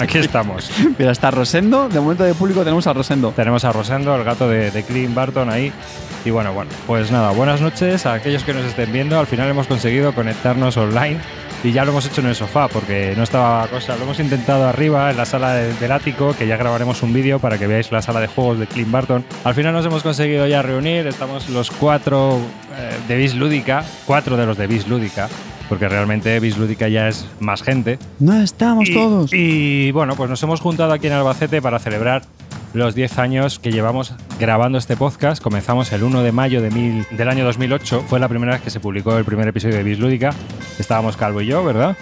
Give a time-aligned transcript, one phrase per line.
[0.00, 0.70] Aquí estamos.
[0.98, 1.88] Mira, está Rosendo.
[1.88, 3.32] De momento de público tenemos a Rosendo.
[3.32, 5.72] Tenemos a Rosendo, el gato de, de Clint Barton ahí.
[6.24, 9.18] Y bueno, bueno, pues nada, buenas noches a aquellos que nos estén viendo.
[9.18, 11.20] Al final hemos conseguido conectarnos online
[11.64, 13.96] y ya lo hemos hecho en el sofá porque no estaba cosa.
[13.96, 17.38] Lo hemos intentado arriba en la sala de- del ático, que ya grabaremos un vídeo
[17.38, 19.24] para que veáis la sala de juegos de Clint Barton.
[19.44, 21.06] Al final nos hemos conseguido ya reunir.
[21.06, 22.38] Estamos los cuatro
[22.76, 25.28] eh, de Bis Lúdica, cuatro de los de Bis Lúdica,
[25.68, 27.98] porque realmente Bis Lúdica ya es más gente.
[28.20, 29.30] No estamos Y- todos.
[29.32, 32.22] Y bueno, pues nos hemos juntado aquí en Albacete para celebrar
[32.74, 35.42] los 10 años que llevamos grabando este podcast.
[35.42, 38.04] Comenzamos el 1 de mayo de mil- del año 2008.
[38.06, 40.34] Fue la primera vez que se publicó el primer episodio de Bislúdica.
[40.78, 41.96] Estábamos Calvo y yo, ¿verdad?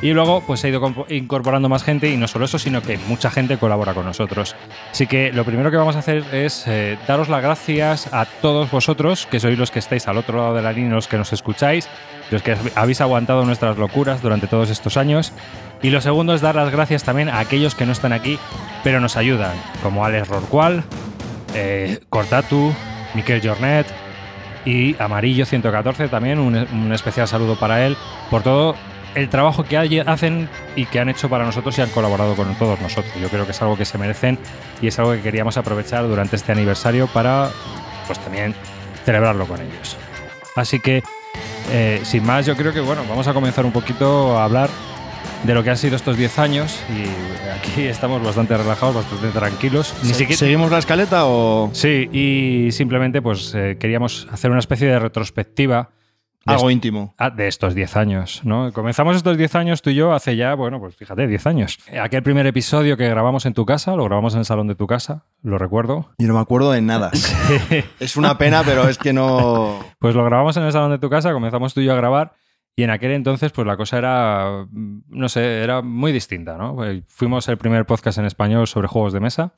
[0.00, 3.30] Y luego pues ha ido incorporando más gente y no solo eso, sino que mucha
[3.30, 4.54] gente colabora con nosotros.
[4.92, 8.70] Así que lo primero que vamos a hacer es eh, daros las gracias a todos
[8.70, 11.32] vosotros, que sois los que estáis al otro lado de la línea, los que nos
[11.32, 11.88] escucháis,
[12.30, 15.32] los que habéis aguantado nuestras locuras durante todos estos años.
[15.82, 18.38] Y lo segundo es dar las gracias también a aquellos que no están aquí,
[18.84, 20.84] pero nos ayudan, como Alex Rorcual,
[21.54, 22.72] eh, Cortatu,
[23.14, 23.86] Miquel Jornet
[24.64, 27.96] y Amarillo 114 también, un especial saludo para él
[28.30, 28.76] por todo
[29.14, 32.80] el trabajo que hacen y que han hecho para nosotros y han colaborado con todos
[32.80, 33.12] nosotros.
[33.20, 34.38] Yo creo que es algo que se merecen
[34.80, 37.50] y es algo que queríamos aprovechar durante este aniversario para
[38.06, 38.54] pues también
[39.04, 39.96] celebrarlo con ellos.
[40.56, 41.02] Así que,
[41.70, 44.70] eh, sin más, yo creo que bueno, vamos a comenzar un poquito a hablar
[45.44, 49.94] de lo que han sido estos 10 años y aquí estamos bastante relajados, bastante tranquilos.
[50.02, 54.88] Ni siquiera, ¿Seguimos la escaleta o Sí, y simplemente pues eh, queríamos hacer una especie
[54.88, 55.90] de retrospectiva
[56.52, 57.14] algo íntimo?
[57.18, 58.72] ah, de estos 10 años, ¿no?
[58.72, 61.78] Comenzamos estos 10 años tú y yo hace ya, bueno, pues fíjate, 10 años.
[62.00, 64.86] Aquel primer episodio que grabamos en tu casa, lo grabamos en el salón de tu
[64.86, 66.10] casa, lo recuerdo.
[66.18, 67.10] Yo no me acuerdo de nada.
[68.00, 69.78] Es una pena, pero es que no.
[69.98, 72.34] Pues lo grabamos en el salón de tu casa, comenzamos tú y yo a grabar
[72.78, 76.76] y en aquel entonces pues la cosa era, no sé, era muy distinta, ¿no?
[76.76, 79.54] Pues, Fuimos el primer podcast en español sobre juegos de mesa.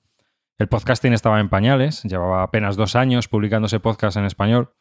[0.57, 4.73] El podcasting estaba en pañales, llevaba apenas dos años publicándose podcast en español.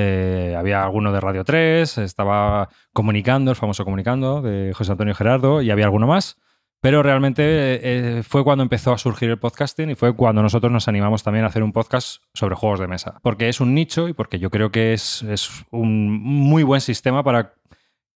[0.00, 5.60] Eh, había alguno de Radio 3, estaba comunicando, el famoso comunicando de José Antonio Gerardo,
[5.60, 6.38] y había alguno más.
[6.80, 10.86] Pero realmente eh, fue cuando empezó a surgir el podcasting y fue cuando nosotros nos
[10.86, 13.18] animamos también a hacer un podcast sobre juegos de mesa.
[13.22, 17.24] Porque es un nicho y porque yo creo que es, es un muy buen sistema
[17.24, 17.54] para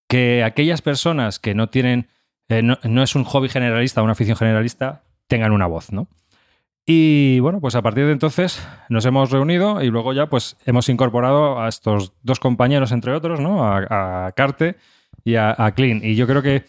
[0.09, 2.09] que aquellas personas que no tienen,
[2.49, 6.07] eh, no, no es un hobby generalista, una afición generalista, tengan una voz, ¿no?
[6.85, 10.89] Y bueno, pues a partir de entonces nos hemos reunido y luego ya pues hemos
[10.89, 13.65] incorporado a estos dos compañeros, entre otros, ¿no?
[13.65, 14.77] A, a Carte
[15.25, 16.01] y a, a Clean.
[16.03, 16.65] Y yo creo que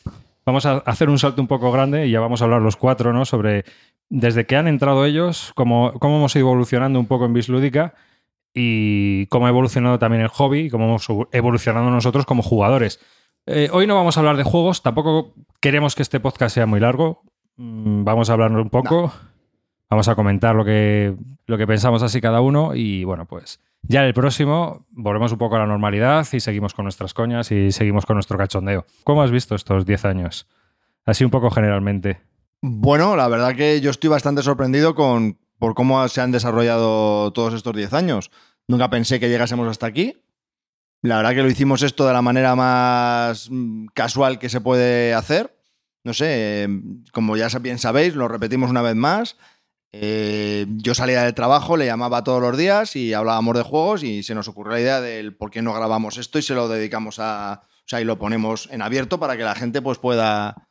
[0.45, 3.11] vamos a hacer un salto un poco grande y ya vamos a hablar los cuatro,
[3.11, 3.25] ¿no?
[3.25, 3.65] Sobre
[4.09, 7.95] desde que han entrado ellos, cómo, cómo hemos ido evolucionando un poco en Bislúdica
[8.53, 12.99] y cómo ha evolucionado también el hobby y cómo hemos evolucionado nosotros como jugadores.
[13.47, 16.79] Eh, hoy no vamos a hablar de juegos, tampoco queremos que este podcast sea muy
[16.79, 17.23] largo.
[17.57, 19.11] Mm, Vamos a hablar un poco.
[19.93, 21.15] Vamos a comentar lo que,
[21.45, 25.37] lo que pensamos así cada uno y bueno, pues ya en el próximo volvemos un
[25.37, 28.87] poco a la normalidad y seguimos con nuestras coñas y seguimos con nuestro cachondeo.
[29.03, 30.47] ¿Cómo has visto estos 10 años?
[31.05, 32.21] Así un poco generalmente.
[32.59, 37.53] Bueno, la verdad que yo estoy bastante sorprendido con por cómo se han desarrollado todos
[37.53, 38.31] estos 10 años.
[38.67, 40.23] Nunca pensé que llegásemos hasta aquí.
[41.03, 45.13] La verdad que lo hicimos esto de la manera más mm, casual que se puede
[45.13, 45.55] hacer.
[46.03, 46.67] No sé, eh,
[47.11, 49.37] como ya bien sabéis, lo repetimos una vez más.
[49.95, 54.23] Eh, yo salía del trabajo, le llamaba todos los días y hablábamos de juegos y
[54.23, 57.19] se nos ocurrió la idea del por qué no grabamos esto y se lo dedicamos
[57.19, 57.61] a...
[57.63, 60.67] O sea, y lo ponemos en abierto para que la gente pues pueda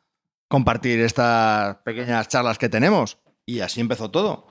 [0.49, 3.19] compartir estas pequeñas charlas que tenemos.
[3.45, 4.47] Y así empezó todo.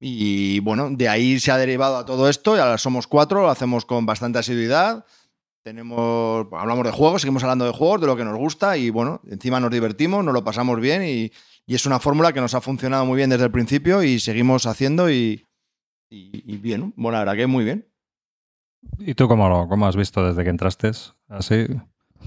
[0.00, 3.50] Y bueno, de ahí se ha derivado a todo esto y ahora somos cuatro, lo
[3.50, 5.04] hacemos con bastante asiduidad.
[5.62, 9.20] Tenemos, hablamos de juegos, seguimos hablando de juegos, de lo que nos gusta y bueno,
[9.28, 11.30] encima nos divertimos, nos lo pasamos bien y,
[11.66, 14.66] y es una fórmula que nos ha funcionado muy bien desde el principio y seguimos
[14.66, 15.46] haciendo y,
[16.10, 17.88] y, y bien, bueno, la verdad que muy bien.
[18.98, 20.90] ¿Y tú cómo, lo, cómo has visto desde que entraste?
[21.28, 21.66] Así.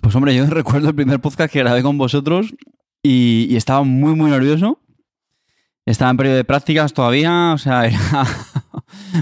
[0.02, 2.54] Pues hombre, yo recuerdo el primer podcast que grabé con vosotros
[3.04, 4.80] y, y estaba muy, muy nervioso.
[5.86, 8.26] Estaba en periodo de prácticas todavía, o sea, era...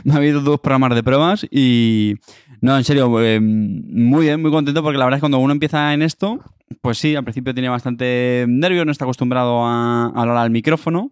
[0.03, 2.15] me ha habido dos programas de pruebas y...
[2.63, 5.51] No, en serio, eh, muy bien, muy contento porque la verdad es que cuando uno
[5.51, 6.39] empieza en esto,
[6.81, 11.11] pues sí, al principio tiene bastante nervios, no está acostumbrado a, hablar al micrófono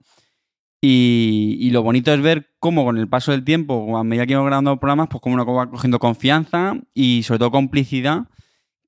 [0.82, 4.36] Y, y lo bonito es ver cómo con el paso del tiempo, a medida que
[4.36, 8.28] vamos grabando programas, pues cómo uno va cogiendo confianza y sobre todo complicidad,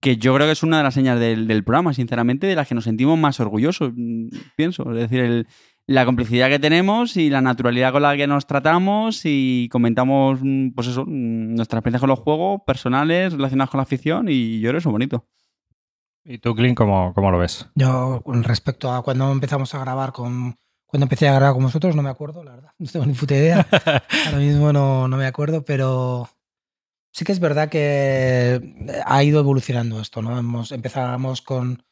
[0.02, 2.68] que yo creo que es una de las señas del, del programa, sinceramente, de las
[2.68, 4.28] que nos sentimos más orgullosos, mm,
[4.58, 4.92] pienso.
[4.94, 5.48] Es decir, el-
[5.86, 10.70] la complicidad que tenemos y la naturalidad con la que nos tratamos y comentamos, mm,
[10.70, 14.70] pues eso, mm, nuestras experiencias con los juegos personales relacionadas con la afición y yo
[14.70, 15.28] creo que eso es bonito.
[16.26, 17.68] ¿Y tú, Clint, cómo, cómo lo ves?
[17.76, 20.56] Yo, con respecto a cuando empezamos a grabar con.
[20.86, 22.72] Cuando empecé a grabar con vosotros, no me acuerdo, la verdad.
[22.78, 23.68] No tengo ni puta idea.
[24.26, 26.30] Ahora mismo no, no me acuerdo, pero
[27.12, 30.38] sí que es verdad que ha ido evolucionando esto, ¿no?
[30.38, 31.84] Hemos, empezamos con,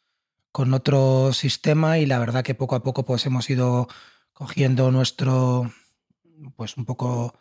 [0.52, 3.88] con otro sistema y la verdad que poco a poco pues hemos ido
[4.34, 5.72] cogiendo nuestro,
[6.56, 7.34] pues un poco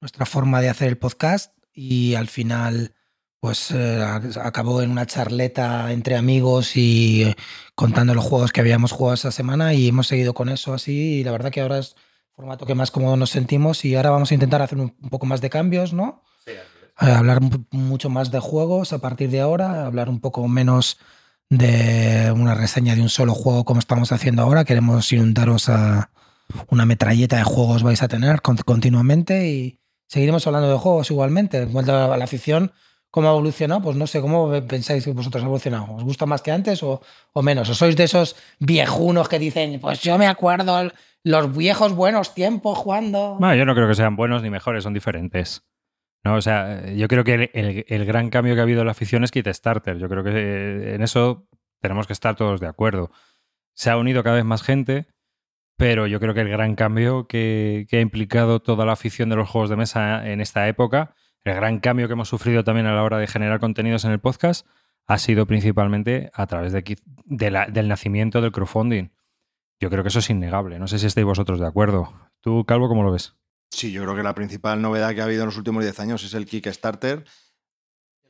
[0.00, 2.94] nuestra forma de hacer el podcast y al final
[3.38, 4.02] pues eh,
[4.42, 7.36] acabó en una charleta entre amigos y eh,
[7.74, 11.24] contando los juegos que habíamos jugado esa semana y hemos seguido con eso así y
[11.24, 14.30] la verdad que ahora es el formato que más cómodo nos sentimos y ahora vamos
[14.30, 16.22] a intentar hacer un, un poco más de cambios, ¿no?
[17.00, 20.98] Eh, hablar mu- mucho más de juegos a partir de ahora, hablar un poco menos
[21.50, 24.64] de una reseña de un solo juego como estamos haciendo ahora.
[24.64, 26.10] Queremos inundaros a
[26.70, 31.62] una metralleta de juegos vais a tener con- continuamente y seguiremos hablando de juegos igualmente.
[31.62, 32.72] En cuanto a la afición,
[33.10, 33.82] ¿cómo ha evolucionado?
[33.82, 35.94] Pues no sé, ¿cómo pensáis que vosotros ha evolucionado?
[35.94, 37.00] ¿Os gusta más que antes o,
[37.32, 37.68] o menos?
[37.68, 40.90] ¿O sois de esos viejunos que dicen, pues yo me acuerdo
[41.24, 43.36] los viejos buenos tiempos jugando?
[43.40, 45.62] Bueno, yo no creo que sean buenos ni mejores, son diferentes.
[46.26, 46.34] ¿No?
[46.36, 49.24] O sea, yo creo que el, el- gran cambio que ha habido en la afición
[49.24, 49.96] es Kit Starter.
[49.98, 51.46] Yo creo que eh, en eso
[51.80, 53.10] tenemos que estar todos de acuerdo.
[53.74, 55.06] Se ha unido cada vez más gente,
[55.76, 59.36] pero yo creo que el gran cambio que, que ha implicado toda la afición de
[59.36, 61.14] los juegos de mesa en esta época,
[61.44, 64.18] el gran cambio que hemos sufrido también a la hora de generar contenidos en el
[64.18, 64.66] podcast,
[65.06, 66.96] ha sido principalmente a través de,
[67.26, 69.10] del nacimiento del crowdfunding.
[69.78, 70.78] Yo creo que eso es innegable.
[70.78, 72.12] No sé si estáis vosotros de acuerdo.
[72.40, 73.36] ¿Tú, Calvo, cómo lo ves?
[73.70, 76.24] Sí, yo creo que la principal novedad que ha habido en los últimos 10 años
[76.24, 77.24] es el Kickstarter.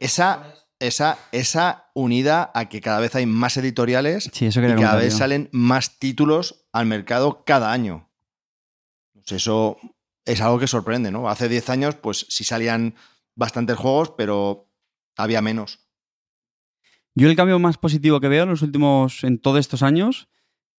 [0.01, 4.97] Esa, esa, esa unida a que cada vez hay más editoriales Sí, eso y cada
[4.97, 5.19] vez yo.
[5.19, 8.11] salen más títulos al mercado cada año.
[9.13, 9.79] Pues eso
[10.25, 11.29] es algo que sorprende, ¿no?
[11.29, 12.95] Hace 10 años, pues sí salían
[13.35, 14.69] bastantes juegos, pero
[15.17, 15.81] había menos.
[17.15, 20.29] Yo el cambio más positivo que veo en los últimos, en todos estos años,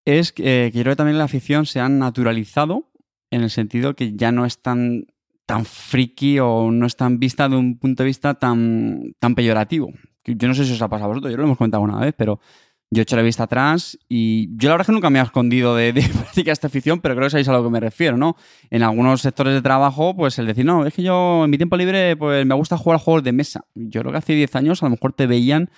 [0.06, 2.92] es que, eh, que yo creo que también la afición se ha naturalizado
[3.32, 5.06] en el sentido que ya no es tan,
[5.46, 9.92] tan friki o no es tan vista de un punto de vista tan, tan peyorativo.
[10.26, 12.14] Yo no sé si os ha pasado a vosotros, yo lo hemos comentado una vez,
[12.18, 12.40] pero
[12.90, 15.22] yo he hecho la vista atrás y yo la verdad es que nunca me he
[15.22, 16.02] escondido de, de
[16.52, 18.36] esta afición, pero creo que sabéis a lo que me refiero, ¿no?
[18.70, 21.76] En algunos sectores de trabajo, pues el decir, no, es que yo en mi tiempo
[21.76, 23.66] libre pues me gusta jugar juegos de mesa.
[23.76, 25.70] Yo creo que hace 10 años a lo mejor te veían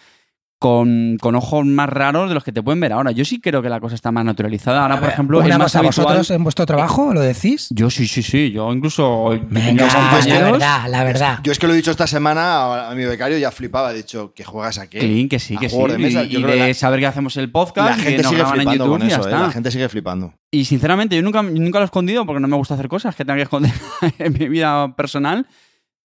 [0.59, 3.11] con, con ojos más raros de los que te pueden ver ahora.
[3.11, 4.81] Yo sí creo que la cosa está más naturalizada.
[4.81, 6.05] Ahora, A por ejemplo, una es más cosa, habitual...
[6.05, 7.67] ¿vosotros en vuestro trabajo lo decís?
[7.71, 8.51] Yo sí, sí, sí.
[8.51, 9.29] Yo incluso...
[9.49, 9.87] Venga,
[10.27, 11.39] la verdad, la verdad.
[11.43, 13.91] Yo es que lo he dicho esta semana a, a mi becario y ya flipaba.
[13.93, 14.99] He dicho, ¿qué juegas aquí?
[14.99, 15.75] Clean, que sí, A que sí.
[15.75, 18.03] juegos de mesa, y y de que la- saber que hacemos el La podcast y
[18.03, 19.31] que gente nos sigue en flipando YouTube con y ya eso, ¿eh?
[19.31, 19.41] está.
[19.43, 20.33] La gente sigue flipando.
[20.51, 23.23] Y sinceramente, yo nunca, nunca lo he escondido porque no me gusta hacer cosas que
[23.23, 23.71] tenga que esconder
[24.19, 25.47] en mi vida personal.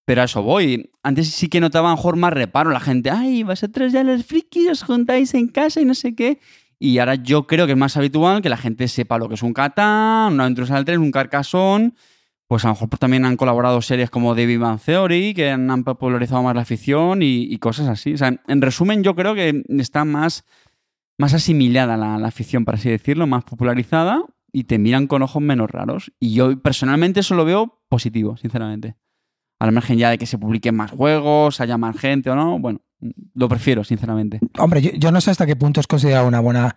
[0.05, 0.91] Pero a eso voy.
[1.03, 2.69] Antes sí que notaba mejor más reparo.
[2.69, 6.39] La gente, ay, vosotros ya los frikis os juntáis en casa y no sé qué.
[6.77, 9.43] Y ahora yo creo que es más habitual que la gente sepa lo que es
[9.43, 11.93] un Catán, un Aventuras al 3, un Carcassonne.
[12.47, 16.43] Pues a lo mejor también han colaborado series como The Bang Theory, que han, popularizado
[16.43, 18.13] más la afición y, y cosas así.
[18.13, 20.45] O sea, en resumen, yo creo que está más,
[21.17, 25.41] más asimilada la, la afición, por así decirlo, más popularizada y te miran con ojos
[25.41, 26.11] menos raros.
[26.19, 28.95] Y yo personalmente eso lo veo positivo, sinceramente.
[29.59, 32.81] Al margen ya de que se publiquen más juegos, haya más gente o no, bueno,
[33.33, 34.39] lo prefiero, sinceramente.
[34.57, 36.75] Hombre, yo, yo no sé hasta qué punto es considerado una buena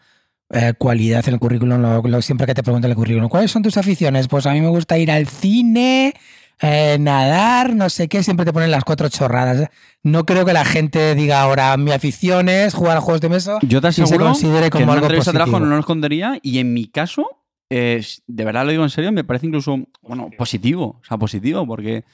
[0.51, 1.81] eh, cualidad en el currículum.
[1.83, 4.29] Lo- lo- siempre que te preguntan el currículum, ¿cuáles son tus aficiones?
[4.29, 6.15] Pues a mí me gusta ir al cine,
[6.61, 9.69] eh, nadar, no sé qué, siempre te ponen las cuatro chorradas.
[10.05, 13.59] No creo que la gente diga ahora, mi afición es jugar a juegos de mesa.
[13.63, 15.61] Yo te se aseguro considere que como en una algo de trabajo positivo.
[15.67, 17.29] no lo escondería y en mi caso,
[17.71, 20.99] eh, de verdad lo digo en serio, me parece incluso, bueno, positivo.
[21.03, 22.05] O sea, positivo porque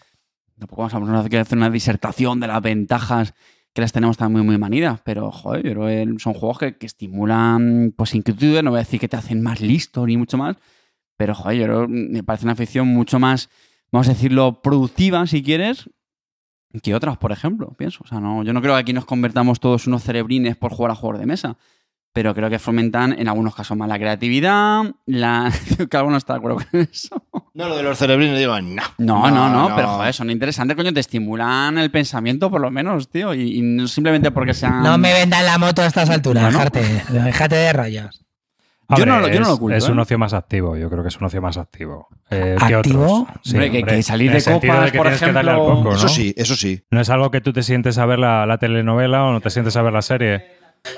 [0.59, 3.35] tampoco vamos a hacer una disertación de las ventajas
[3.73, 6.77] que las tenemos también muy, muy manidas, pero joder, yo creo que son juegos que,
[6.77, 10.39] que estimulan pues inquietudes, no voy a decir que te hacen más listo ni mucho
[10.39, 10.57] más,
[11.17, 13.51] pero joder, yo creo me parece una afición mucho más,
[13.91, 15.91] vamos a decirlo, productiva si quieres,
[16.83, 18.03] que otras, por ejemplo, pienso.
[18.05, 20.93] O sea, no, yo no creo que aquí nos convertamos todos unos cerebrines por jugar
[20.93, 21.57] a juegos de mesa.
[22.15, 25.51] Pero creo que fomentan en algunos casos más la creatividad, la...
[25.91, 27.23] que alguno está de acuerdo con eso.
[27.55, 28.83] No, lo de los cerebrinos, digo, no.
[28.99, 33.09] No, no, no, pero joder, son interesantes, coño, te estimulan el pensamiento por lo menos,
[33.11, 33.35] tío.
[33.35, 34.83] Y, y no simplemente porque sean...
[34.85, 36.59] No me vendan la moto a estas alturas, Bueno.
[36.71, 38.21] dejarte, déjate de rayas.
[38.97, 39.77] Yo no, yo no lo es- oculto.
[39.77, 39.93] Es ¿eh?
[39.93, 42.07] un ocio más activo, yo creo que es un ocio más activo.
[42.31, 43.23] eh, que ¿Activo?
[43.23, 43.39] otros.
[43.43, 45.91] Sí, Hombre, que- que salir de copas, que por tienes que darle al ejemplo, coco,
[45.91, 45.97] ¿no?
[45.97, 46.85] Eso sí, eso sí.
[46.93, 49.51] No es algo que tú te sientes a ver la, la telenovela o no te
[49.51, 50.45] sientes a ver la serie.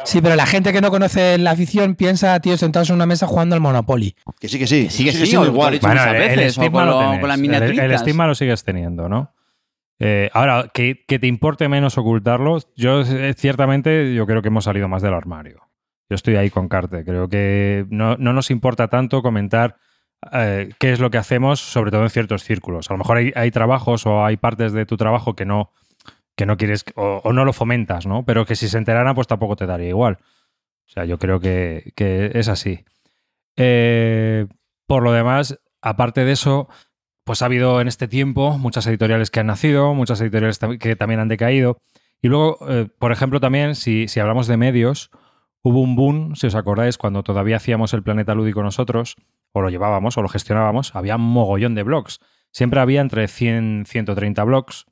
[0.04, 3.06] Sí, pero la gente que no conoce la afición piensa a tíos sentados en una
[3.06, 4.14] mesa jugando al Monopoly.
[4.40, 4.84] Que sí, que sí.
[4.84, 5.72] Que sí, que sí, igual.
[5.74, 8.64] dicho Bueno, muchas el, veces, estigma con lo con las El- el, estigma lo sigues
[8.64, 9.32] teniendo, ¿no?
[9.98, 14.64] Eh, ahora, que, que te importe menos ocultarlo, yo eh, ciertamente yo creo que hemos
[14.64, 15.62] salido más del armario.
[16.10, 17.04] Yo estoy ahí con Carte.
[17.04, 19.76] Creo que no, no nos importa tanto comentar
[20.32, 22.90] eh, qué es lo que hacemos, sobre todo en ciertos círculos.
[22.90, 25.70] A lo mejor hay, hay trabajos o hay partes de tu trabajo que no,
[26.36, 28.24] que no quieres o, o no lo fomentas, ¿no?
[28.24, 30.18] Pero que si se enteraran, pues tampoco te daría igual.
[30.86, 32.84] O sea, yo creo que, que es así.
[33.56, 34.46] Eh,
[34.86, 36.68] por lo demás, aparte de eso,
[37.24, 41.20] pues ha habido en este tiempo muchas editoriales que han nacido, muchas editoriales que también
[41.20, 41.78] han decaído.
[42.22, 45.10] Y luego, eh, por ejemplo, también, si, si hablamos de medios,
[45.62, 49.16] hubo un boom, si os acordáis, cuando todavía hacíamos el planeta lúdico nosotros,
[49.52, 52.20] o lo llevábamos, o lo gestionábamos, había un mogollón de blogs.
[52.52, 54.86] Siempre había entre 100 130 blogs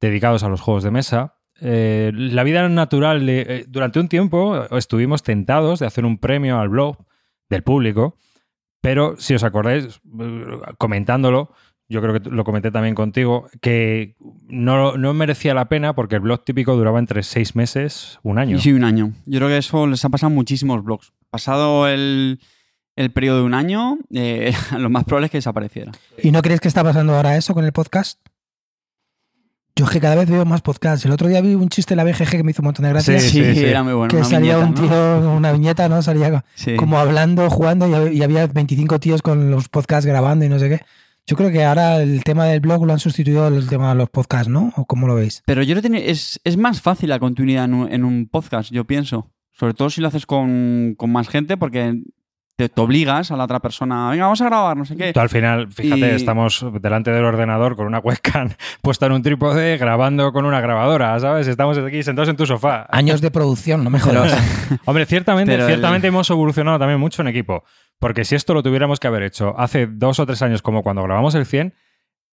[0.00, 1.36] dedicados a los juegos de mesa.
[1.60, 6.58] Eh, la vida natural, de- eh, durante un tiempo estuvimos tentados de hacer un premio
[6.58, 6.96] al blog
[7.50, 8.16] del público,
[8.80, 10.46] pero si os acordáis, eh,
[10.78, 11.52] comentándolo,
[11.88, 14.14] yo creo que lo comenté también contigo, que
[14.48, 18.58] no, no merecía la pena porque el blog típico duraba entre seis meses, un año.
[18.60, 19.12] Sí, un año.
[19.26, 21.12] Yo creo que eso les ha pasado a muchísimos blogs.
[21.30, 22.38] Pasado el,
[22.96, 25.90] el periodo de un año, eh, lo más probable es que desapareciera.
[26.22, 28.20] ¿Y no crees que está pasando ahora eso con el podcast?
[29.76, 31.06] Yo es que cada vez veo más podcasts.
[31.06, 32.90] El otro día vi un chiste en la BGG que me hizo un montón de
[32.90, 33.22] gracias.
[33.22, 33.64] Sí, sí, sí.
[33.64, 34.08] era muy bueno.
[34.10, 35.20] que una salía viñeta, un ¿no?
[35.20, 36.02] tío, una viñeta, ¿no?
[36.02, 36.76] Salía Sí.
[36.76, 40.58] como hablando, jugando y hab- y había 25 tíos con los podcasts grabando y no
[40.58, 40.80] sé qué.
[41.26, 44.10] Yo creo que ahora el tema del blog lo han sustituido el tema de los
[44.10, 44.72] podcasts, ¿no?
[44.76, 45.42] ¿O cómo lo veis?
[45.46, 48.70] Pero yo que tiene- es, es más fácil la continuidad en un, en un podcast,
[48.72, 49.30] yo pienso.
[49.52, 52.00] Sobre todo si lo haces con, con más gente, porque
[52.60, 55.12] te, te obligas a la otra persona, venga, vamos a grabar, no sé qué.
[55.12, 58.50] Tú al final, fíjate, Y- estamos delante del ordenador con una webcam
[58.82, 61.46] puesta en un trípode grabando con una grabadora, ¿sabes?
[61.46, 62.86] Estamos aquí sentados en tu sofá.
[62.90, 64.36] Años de producción, no me jodas.
[64.84, 67.64] Hombre, ciertamente, Pero el- ciertamente hemos evolucionado también mucho en equipo.
[67.98, 71.02] Porque si esto lo tuviéramos que haber hecho hace dos o tres años, como cuando
[71.02, 71.74] grabamos el 100,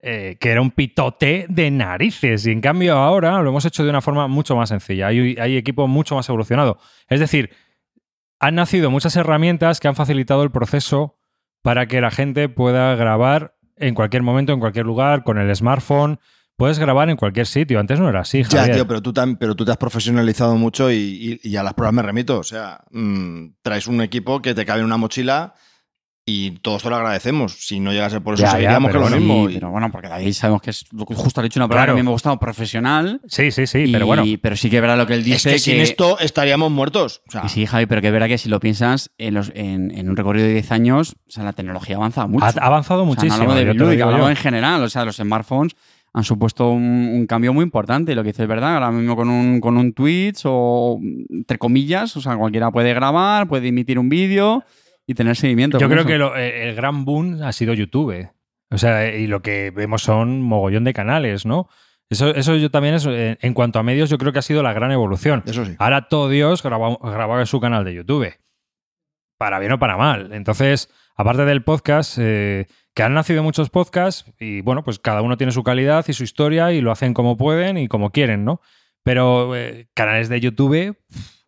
[0.01, 2.45] eh, que era un pitote de narices.
[2.47, 5.07] Y en cambio ahora lo hemos hecho de una forma mucho más sencilla.
[5.07, 6.77] Hay, hay equipo mucho más evolucionado.
[7.09, 7.49] Es decir,
[8.39, 11.17] han nacido muchas herramientas que han facilitado el proceso
[11.61, 16.19] para que la gente pueda grabar en cualquier momento, en cualquier lugar, con el smartphone.
[16.55, 17.79] Puedes grabar en cualquier sitio.
[17.79, 18.75] Antes no era así, Ya, Javier.
[18.77, 21.93] tío, pero tú, pero tú te has profesionalizado mucho y, y- y a las pruebas
[21.93, 22.39] me remito.
[22.39, 25.53] O sea, mm, traes un equipo que te cabe en una mochila
[26.29, 27.53] y todos te lo agradecemos.
[27.65, 29.47] Si no llegase por eso, Ya, ya, seguiríamos que pero lo mismo.
[29.47, 31.95] Sí, Y- pero bueno, porque David sabemos que es justo ha dicho una palabra Claro.
[31.95, 33.21] que a mí me ha gustado, profesional.
[33.27, 34.23] Sí, sí, sí, y- pero bueno.
[34.41, 35.51] Pero sí que es verdad lo que él es dice.
[35.53, 37.21] que, sin esto estaríamos muertos.
[37.29, 39.53] O sea, Y sí, Javi, pero que es verdad que si lo piensas, en, los,
[39.55, 42.43] en, en un recorrido de 10 años, o sea, la tecnología avanza mucho.
[42.45, 43.29] Ha ha avanzado O sea, muchísimo.
[43.45, 44.83] no hablamos de digo hablamos en general.
[44.83, 45.75] O sea, los smartphones
[46.13, 46.81] han supuesto un,
[47.13, 48.13] un cambio muy importante.
[48.15, 48.73] Lo que dices es verdad.
[48.73, 53.47] Ahora mismo con un, con un Twitch o entre comillas, o sea, cualquiera puede grabar,
[53.47, 54.65] puede emitir un vídeo
[55.07, 55.79] y tener seguimiento.
[55.79, 58.27] Yo creo que lo- eh, el gran boom ha sido YouTube.
[58.69, 61.69] O sea, y lo que vemos son mogollón de canales, ¿no?
[62.09, 64.61] Eso, eso yo también es, eh, en cuanto a medios, yo creo que ha sido
[64.63, 65.43] la gran evolución.
[65.45, 65.75] eso sí.
[65.79, 68.33] Ahora todo Dios graba, graba en su canal de YouTube.
[69.37, 70.29] Para bien o para mal.
[70.33, 75.37] Entonces, aparte del podcast, eh, que han nacido muchos podcasts y bueno, pues cada uno
[75.37, 78.61] tiene su calidad y su historia y lo hacen como pueden y como quieren, ¿no?
[79.03, 80.95] Pero eh, canales de YouTube,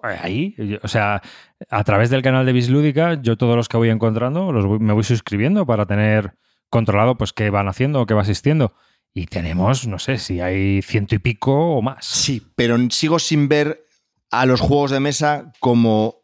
[0.01, 1.21] ahí, o sea,
[1.69, 4.93] a través del canal de Bislúdica, yo todos los que voy encontrando los voy- me
[4.93, 6.35] voy suscribiendo para tener
[6.69, 8.73] controlado pues qué van haciendo o qué va asistiendo.
[9.13, 12.05] Y tenemos, no sé, si hay ciento y pico o más.
[12.05, 13.85] Sí, pero sigo sin ver
[14.31, 16.21] a los juegos de mesa como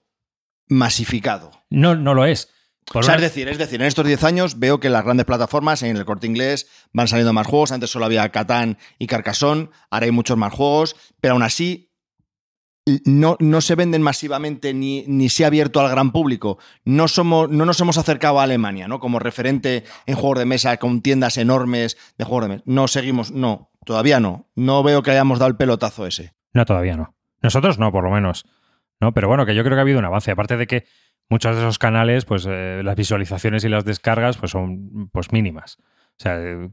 [0.67, 1.51] masificado.
[1.69, 2.49] No, no lo es.
[2.91, 5.25] Por o sea, es decir, es decir, en estos 10 años veo que las grandes
[5.25, 7.71] plataformas, en el corte inglés, van saliendo más juegos.
[7.71, 11.91] Antes solo había Catán y Carcassonne, ahora hay muchos más juegos, pero aún así
[13.05, 16.59] no, no se venden masivamente ni, ni se ha abierto al gran público.
[16.83, 18.99] No, somos, no nos hemos acercado a Alemania, ¿no?
[18.99, 22.63] Como referente en juegos de mesa con tiendas enormes de juegos de mesa.
[22.65, 24.47] No seguimos, no, todavía no.
[24.55, 26.33] No veo que hayamos dado el pelotazo ese.
[26.53, 27.15] No, todavía no.
[27.41, 28.45] Nosotros no, por lo menos.
[29.01, 30.31] No, pero bueno, que yo creo que ha habido un avance.
[30.31, 30.85] Aparte de que
[31.29, 35.77] muchos de esos canales, pues eh, las visualizaciones y las descargas, pues son pues mínimas.
[35.79, 36.69] O sea, eh,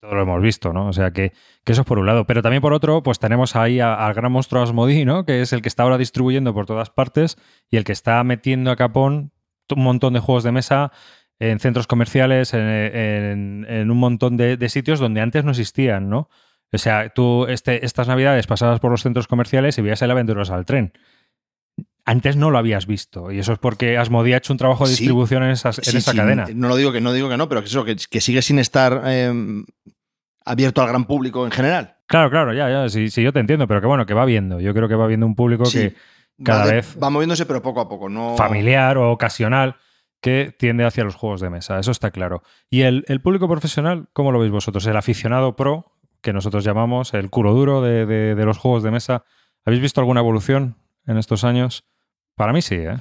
[0.00, 0.88] todo lo hemos visto, ¿no?
[0.88, 1.32] O sea, que,
[1.64, 2.26] eso es por un lado.
[2.26, 5.24] Pero también por otro, pues tenemos ahí al gran monstruo Asmodee, ¿no?
[5.24, 7.36] Que es el que está ahora distribuyendo por todas partes
[7.70, 9.32] y el que está metiendo a capón
[9.74, 10.92] un montón de juegos de mesa
[11.38, 16.28] en centros comerciales, en, un montón de, de sitios donde antes no existían, ¿no?
[16.72, 20.50] O sea, tú este, estas navidades pasabas por los centros comerciales y veías el Aventuras
[20.50, 20.92] al tren.
[22.06, 23.30] Antes no lo habías visto.
[23.32, 25.02] Y eso es porque Asmodee ha hecho un trabajo de Sí.
[25.02, 26.46] distribución en, esas- en Sí, esa sí, cadena.
[26.54, 28.58] No lo digo que no digo que no, pero que eso, que, que sigue sin
[28.58, 29.32] estar eh,
[30.44, 31.96] abierto al gran público en general.
[32.06, 34.60] Claro, claro, ya, ya, sí, sí, yo te entiendo, pero que bueno, que va viendo.
[34.60, 35.94] Yo creo que va viendo un público que
[36.44, 38.08] cada Va de- vez va moviéndose, pero poco a poco.
[38.08, 38.36] No...
[38.36, 39.76] familiar o ocasional
[40.20, 42.42] que tiende hacia los juegos de mesa, eso está claro.
[42.70, 44.86] Y el, el público profesional, ¿cómo lo veis vosotros?
[44.86, 48.90] El aficionado pro, que nosotros llamamos el culo duro de, de- de los juegos de
[48.92, 49.24] mesa,
[49.64, 51.84] ¿habéis visto alguna evolución en estos años?
[52.36, 52.96] Para mí sí, ¿eh?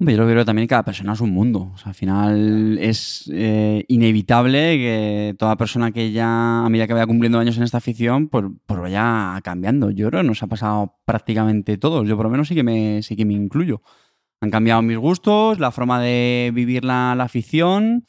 [0.00, 1.72] Yo creo también que cada persona es un mundo.
[1.74, 6.94] O sea, al final es eh, inevitable que toda persona que ya, a medida que
[6.94, 9.90] vaya cumpliendo años en esta afición, pues, pues vaya cambiando.
[9.90, 12.08] Yo creo que nos ha pasado prácticamente todos.
[12.08, 13.82] Yo por lo menos sí que me, sí que me incluyo.
[14.40, 18.06] Han cambiado mis gustos, la forma de vivir la, la afición,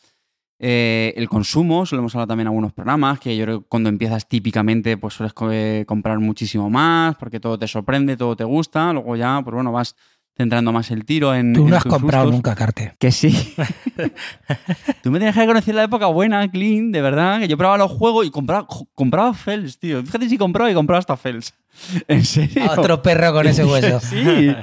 [0.59, 1.83] eh, el consumo.
[1.83, 4.97] Eso lo hemos hablado también en algunos programas, que yo creo que cuando empiezas típicamente
[4.97, 5.49] pues sueles co-
[5.85, 8.93] comprar muchísimo más, porque todo te sorprende, todo te gusta.
[8.93, 9.95] Luego ya, pues bueno, vas
[10.41, 11.53] centrando más el tiro en.
[11.53, 12.37] Tú en no has tus comprado gustos.
[12.37, 12.95] nunca Carte.
[12.99, 13.55] Que sí.
[15.03, 17.91] Tú me tenías que conocer la época buena, clean, de verdad, que yo probaba los
[17.91, 20.03] juegos y compraba, compraba Fels, tío.
[20.03, 21.53] Fíjate si compraba y compraba hasta Fels.
[22.07, 22.63] ¿En serio?
[22.77, 23.99] Otro perro con ese hueso.
[23.99, 24.53] Sí.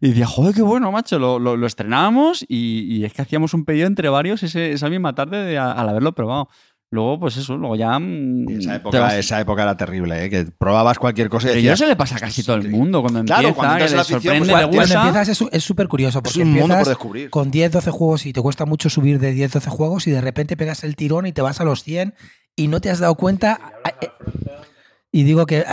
[0.00, 1.18] Y decía, joder, qué bueno, macho.
[1.18, 4.88] Lo, lo- lo estrenábamos y, y es que hacíamos un pedido entre varios ese- esa
[4.88, 6.48] misma tarde de- al haberlo probado.
[6.92, 7.96] Luego, pues eso, luego ya.
[8.00, 10.28] mm, Esa época, vas- esa época era terrible, ¿eh?
[10.30, 12.68] que probabas cualquier cosa y Pero yo decías, se le pasa a casi todo el
[12.68, 14.94] mundo cuando Claro, empieza, cuando que le afición, sorprende, pues, le cuando gusta.
[14.94, 17.30] Cuando empiezas es- es súper curioso es porque un mundo por descubrir.
[17.30, 20.20] con 10, 12 juegos y te cuesta mucho subir de 10, 12 juegos y de
[20.20, 22.14] repente pegas el tirón y te vas a los 100
[22.56, 23.60] y no te has dado cuenta.
[24.02, 24.08] eh,
[25.12, 25.64] Y digo que,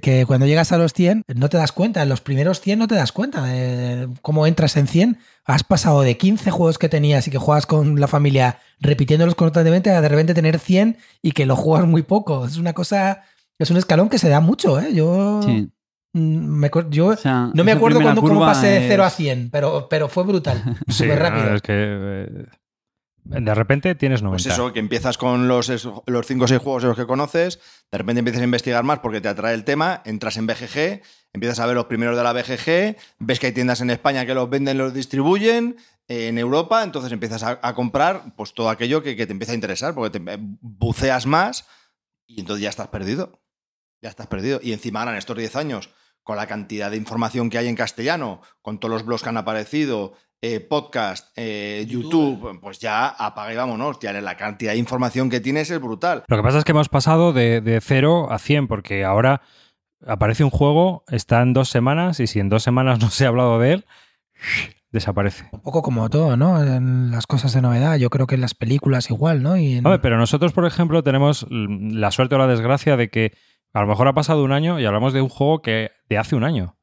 [0.00, 2.88] que cuando llegas a los 100 no te das cuenta, en los primeros 100 no
[2.88, 5.18] te das cuenta de cómo entras en 100.
[5.44, 9.90] Has pasado de 15 juegos que tenías y que juegas con la familia repitiéndolos constantemente
[9.90, 12.46] a de repente tener 100 y que lo juegas muy poco.
[12.46, 13.22] Es una cosa,
[13.58, 14.94] es un escalón que se da mucho, ¿eh?
[14.94, 15.68] Yo, Sí.
[16.14, 16.18] mm,
[16.58, 19.50] me, yo O sea, no me acuerdo cuando, cómo pasé de 0 a es- 100,
[19.50, 20.62] pero, pero fue brutal.
[20.88, 21.22] Sí, Súper ¿no?
[21.28, 21.54] rápido.
[21.54, 22.46] es que eh,
[23.28, 24.42] de repente tienes 90.
[24.42, 25.68] Pues eso, que empiezas con los,
[26.06, 29.00] los 5 o 6 juegos en los que conoces, de repente empiezas a investigar más
[29.00, 31.02] porque te atrae el tema, entras en BGG,
[31.32, 34.34] empiezas a ver los primeros de la BGG, ves que hay tiendas en España que
[34.34, 35.76] los venden, los distribuyen,
[36.08, 39.52] eh, en Europa, entonces empiezas a, a comprar pues todo aquello que, que te empieza
[39.52, 41.66] a interesar, porque te buceas más
[42.26, 43.40] y entonces ya estás perdido.
[44.02, 44.60] Ya estás perdido.
[44.62, 45.90] Y encima ahora en estos 10 años,
[46.26, 49.36] con la cantidad de información que hay en castellano, con todos los blogs que han
[49.36, 54.00] aparecido, eh, podcast, eh, YouTube, pues ya apaga y vámonos.
[54.00, 56.24] Ya la cantidad de información que tienes es brutal.
[56.26, 59.40] Lo que pasa es que hemos pasado de, de 0 a 100 porque ahora
[60.04, 63.28] aparece un juego, está en dos semanas y si en dos semanas no se ha
[63.28, 63.84] hablado de él,
[64.90, 65.48] desaparece.
[65.52, 66.60] Un poco como todo, ¿no?
[66.60, 67.98] En las cosas de novedad.
[67.98, 69.56] Yo creo que en las películas igual, ¿no?
[69.56, 73.32] Y en- pero nosotros, por ejemplo, tenemos la suerte o la desgracia de que
[73.72, 76.36] a lo mejor ha pasado un año y hablamos de un juego que de hace
[76.36, 76.76] un año.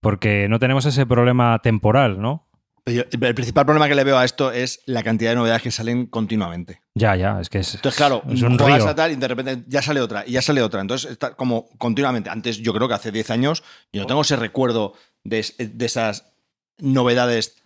[0.00, 2.48] Porque no tenemos ese problema temporal, ¿no?
[2.86, 5.70] Yo- El principal problema que le veo a esto es la cantidad de novedades que
[5.70, 6.80] salen continuamente.
[6.96, 8.88] Ya, ya, es que es, Entonces, claro, es un río.
[8.88, 10.80] a tal y de repente ya sale otra, y ya sale otra.
[10.80, 12.28] Entonces, está como continuamente.
[12.30, 13.62] Antes, yo creo que hace 10 años,
[13.92, 16.32] yo no tengo ese recuerdo de, de esas
[16.78, 17.62] novedades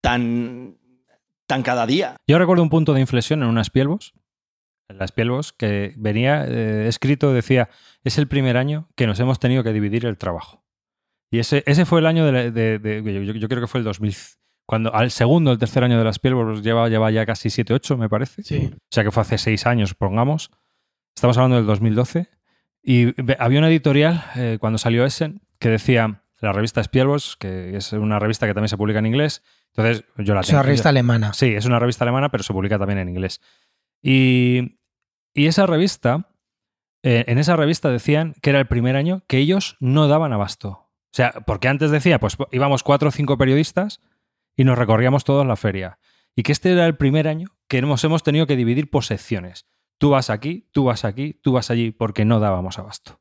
[0.00, 0.76] tan,
[1.46, 2.16] tan cada día.
[2.26, 4.19] Yo recuerdo un punto de inflexión en una Spielbos, en
[4.94, 7.68] la Spielbos, que venía eh, escrito, decía,
[8.04, 10.64] es el primer año que nos hemos tenido que dividir el trabajo.
[11.30, 13.66] Y ese, ese fue el año de, la- de- de- yo, yo- yo creo que
[13.68, 14.14] fue el 2000,
[14.66, 17.96] cuando al segundo, el tercer año de la Spielbos lleva, lleva ya casi 7, 8,
[17.96, 18.42] me parece.
[18.42, 18.70] Sí.
[18.72, 20.50] O sea que fue hace 6 años, pongamos.
[21.14, 22.28] Estamos hablando del 2012.
[22.82, 27.92] Y había una editorial eh, cuando salió Essen que decía, la revista Spielbos, que es
[27.92, 29.42] una revista que también se publica en inglés.
[29.76, 31.32] Entonces, yo la Es una tengo- revista alemana.
[31.34, 33.40] Sí, es una revista alemana, pero se publica también en inglés.
[34.02, 34.79] Y,
[35.34, 36.28] y esa revista,
[37.02, 40.68] eh, en esa revista decían que era el primer año que ellos no daban abasto.
[40.68, 44.00] O sea, porque antes decía, pues íbamos cuatro o cinco periodistas
[44.56, 45.98] y nos recorríamos todos la feria.
[46.36, 49.66] Y que este era el primer año que nos hemos tenido que dividir por secciones.
[49.98, 53.20] Tú vas aquí, tú vas aquí, tú vas allí, porque no dábamos abasto.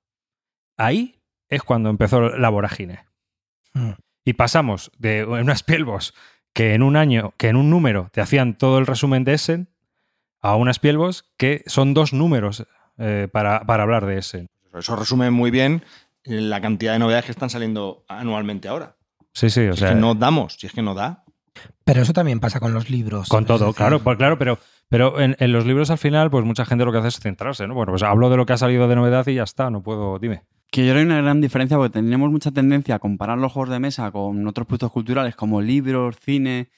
[0.78, 3.06] Ahí es cuando empezó la vorágine.
[3.74, 3.92] Mm.
[4.24, 6.14] Y pasamos de unas Spielbos
[6.54, 9.70] que en un año, que en un número te hacían todo el resumen de Essen,
[10.42, 12.66] a unas Spielbos que son dos números
[12.98, 14.48] eh, para, para hablar de Essen.
[14.74, 15.84] Eso resume muy bien
[16.24, 18.96] la cantidad de novedades que están saliendo anualmente ahora.
[19.34, 21.24] Sí, sí, o Si sea, es que no damos, si es que no da.
[21.84, 23.28] Pero eso también pasa con los libros.
[23.30, 26.46] con todo, decir, claro, pues claro, pero, pero en, en los libros al final, pues
[26.46, 27.74] mucha gente lo que hace es centrarse, ¿no?
[27.74, 30.20] Bueno, pues hablo de lo que ha salido de novedad y ya está, no puedo,
[30.20, 30.44] dime.
[30.72, 33.52] Que yo creo que hay una gran diferencia porque tenemos mucha tendencia a comparar los
[33.52, 36.70] juegos de mesa con otros productos culturales como libros, cine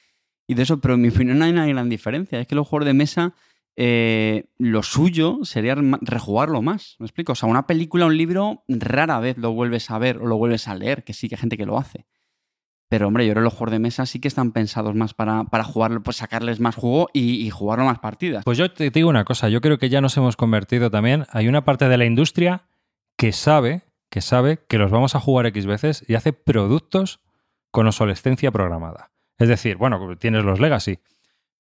[0.47, 2.39] y de eso, pero en mi opinión no hay una gran diferencia.
[2.39, 3.33] Es que los juegos de mesa,
[3.75, 6.95] eh, lo suyo sería rejugarlo más.
[6.99, 7.31] ¿Me explico?
[7.31, 10.67] O sea, una película, un libro, rara vez lo vuelves a ver o lo vuelves
[10.67, 12.05] a leer, que sí que hay gente que lo hace.
[12.89, 15.45] Pero, hombre, yo creo que los juegos de mesa sí que están pensados más para,
[15.45, 18.43] para jugarlo, pues sacarles más juego y, y jugarlo más partidas.
[18.43, 21.47] Pues yo te digo una cosa, yo creo que ya nos hemos convertido también, hay
[21.47, 22.65] una parte de la industria
[23.17, 27.21] que sabe, que sabe que los vamos a jugar X veces y hace productos
[27.71, 29.11] con obsolescencia programada.
[29.37, 30.99] Es decir, bueno, tienes los Legacy,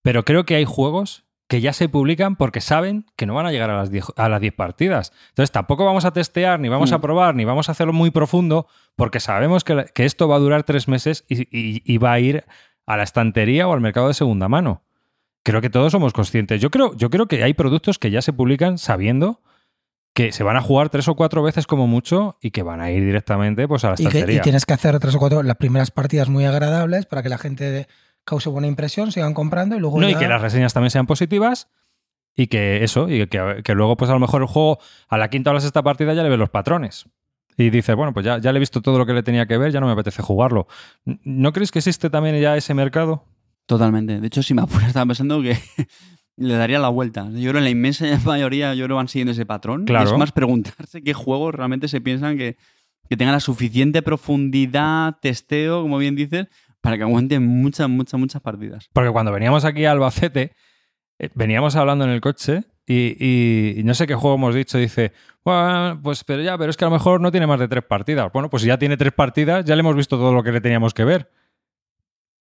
[0.01, 3.51] pero creo que hay juegos que ya se publican porque saben que no van a
[3.51, 5.11] llegar a las 10, a las 10 partidas.
[5.31, 7.01] Entonces tampoco vamos a testear, ni vamos a Mm.
[7.01, 10.63] probar, ni vamos a hacerlo muy profundo, porque sabemos que, que esto va a durar
[10.63, 12.45] tres meses y, y- y va a ir
[12.85, 14.81] a la estantería o al mercado de segunda mano.
[15.43, 16.61] Creo que todos somos conscientes.
[16.61, 19.41] Yo creo, yo creo que hay productos que ya se publican sabiendo
[20.13, 22.91] que se van a jugar tres o cuatro veces como mucho y que van a
[22.91, 24.37] ir directamente pues, a la Y, que, estantería.
[24.39, 27.37] y tienes que hacer tres o cuatro, las primeras partidas muy agradables para que la
[27.37, 27.87] gente
[28.23, 31.69] cause buena impresión, sigan comprando y luego No, y que las reseñas también sean positivas
[32.35, 34.79] y que eso, y que, que luego, pues a lo mejor el juego
[35.09, 37.05] a la quinta o la sexta partida ya le ves los patrones.
[37.57, 39.57] Y dices, bueno, pues ya, ya le he visto todo lo que le tenía que
[39.57, 40.67] ver, ya no me apetece jugarlo.
[41.05, 43.25] ¿No crees que existe también ya ese mercado?
[43.65, 44.19] Totalmente.
[44.19, 45.57] De hecho, si me apuras, estaba pensando que
[46.37, 47.29] le daría la vuelta.
[47.29, 49.85] Yo creo que la inmensa mayoría yo creo van siguiendo ese patrón.
[49.85, 50.09] Claro.
[50.09, 52.57] Es más preguntarse qué juegos realmente se piensan que,
[53.09, 56.47] que tengan la suficiente profundidad, testeo, como bien dices,
[56.81, 58.89] para que aguanten muchas, muchas, muchas partidas.
[58.93, 60.53] Porque cuando veníamos aquí a Albacete,
[61.19, 64.77] eh, veníamos hablando en el coche y, y- y no sé qué juego hemos dicho.
[64.77, 65.13] Dice,
[65.45, 67.83] bueno, pues pero ya, pero es que a lo mejor no tiene más de tres
[67.83, 68.31] partidas.
[68.33, 70.59] Bueno, pues si ya tiene tres partidas, ya le hemos visto todo lo que le
[70.61, 71.29] teníamos que ver.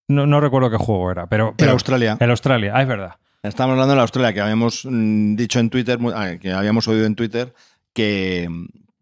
[0.08, 2.16] No, no recuerdo qué juego era, pero, pero Australia.
[2.18, 3.14] el Australia, ah, es verdad.
[3.42, 7.06] Estamos hablando de la Australia, que habíamos mm, dicho en Twitter, ah, que habíamos oído
[7.06, 7.54] en Twitter,
[7.92, 8.48] que,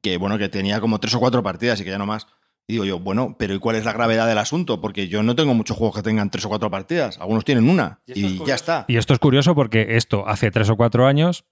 [0.02, 2.26] que, bueno, que tenía como tres o cuatro partidas y que ya no más.
[2.70, 4.78] Y digo yo, bueno, pero ¿y cuál es la gravedad del asunto?
[4.78, 7.18] Porque yo no tengo muchos juegos que tengan tres o cuatro partidas.
[7.18, 8.84] Algunos tienen una y, ya está.
[8.88, 11.46] Y esto es curioso porque esto hace tres o cuatro años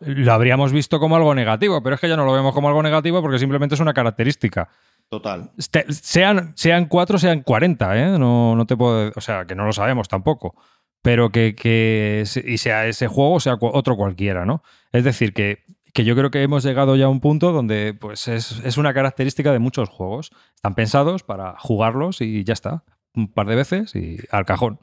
[0.00, 2.82] lo habríamos visto como algo negativo, pero es que ya no lo vemos como algo
[2.82, 4.70] negativo porque simplemente es una característica.
[5.10, 5.50] Total.
[5.58, 8.18] Este- sean, sean cuatro, sean 40, ¿eh?
[8.18, 9.12] No, no te puedo.
[9.14, 10.56] O sea, que no lo sabemos tampoco.
[11.02, 14.62] Pero que, que y sea ese juego o sea otro cualquiera, ¿no?
[14.92, 18.28] Es decir, que, que yo creo que hemos llegado ya a un punto donde pues
[18.28, 20.30] es, es una característica de muchos juegos.
[20.54, 22.84] Están pensados para jugarlos y ya está.
[23.14, 24.80] Un par de veces y al cajón.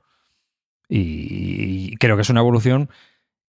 [0.88, 2.90] Y creo que es una evolución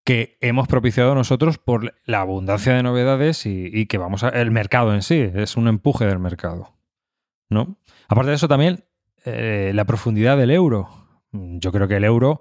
[0.04, 4.28] que hemos propiciado nosotros por la abundancia de novedades y, que vamos a.
[4.30, 6.74] El mercado en sí, es un empuje del mercado.
[7.48, 7.78] ¿No?
[8.08, 8.84] Aparte de eso, también
[9.24, 10.88] eh, la profundidad del euro.
[11.32, 12.40] Yo creo que el euro,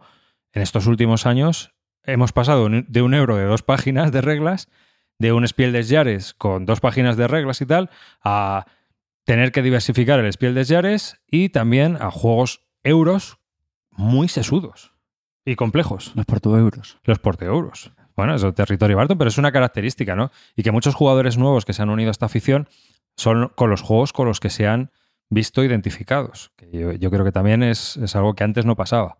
[0.53, 4.69] en estos últimos años, hemos pasado de un euro de dos páginas de reglas,
[5.19, 7.89] de un Spiel des Jahres con dos páginas de reglas y tal,
[8.23, 8.65] a
[9.25, 13.38] tener que diversificar el Spiel des Jahres y también a juegos euros
[13.91, 14.93] muy sesudos
[15.45, 16.97] y complejos Los portueuros.
[17.03, 17.91] los porteeuros.
[18.15, 20.32] Bueno, es el territorio Barton, pero es una característica, ¿no?
[20.55, 22.67] Y que muchos jugadores nuevos que se han unido a esta afición
[23.15, 24.91] son con los juegos con los que se han
[25.29, 26.51] visto identificados.
[26.55, 29.17] Que yo, yo creo que también es, es algo que antes no pasaba.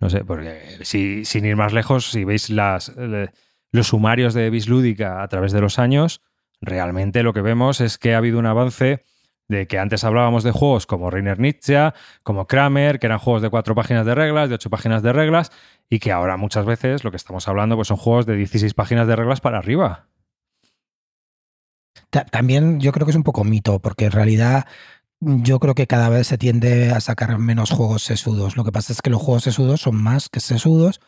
[0.00, 3.30] No sé, porque si, sin ir más lejos, si veis las, eh,
[3.72, 6.22] los sumarios de Bislúdica a través de los años,
[6.60, 9.04] realmente lo que vemos es que ha habido un avance
[9.48, 13.48] de que antes hablábamos de juegos como Reiner Nietzsche, como Kramer, que eran juegos de
[13.48, 15.52] cuatro páginas de reglas, de ocho páginas de reglas,
[15.88, 19.06] y que ahora muchas veces lo que estamos hablando pues son juegos de 16 páginas
[19.06, 20.08] de reglas para arriba.
[22.10, 24.66] Ta- También yo creo que es un poco mito, porque en realidad
[25.20, 28.56] yo creo que cada vez se tiende a sacar menos juegos sesudos.
[28.56, 31.00] Lo que pasa es que los juegos sesudos son más que sesudos,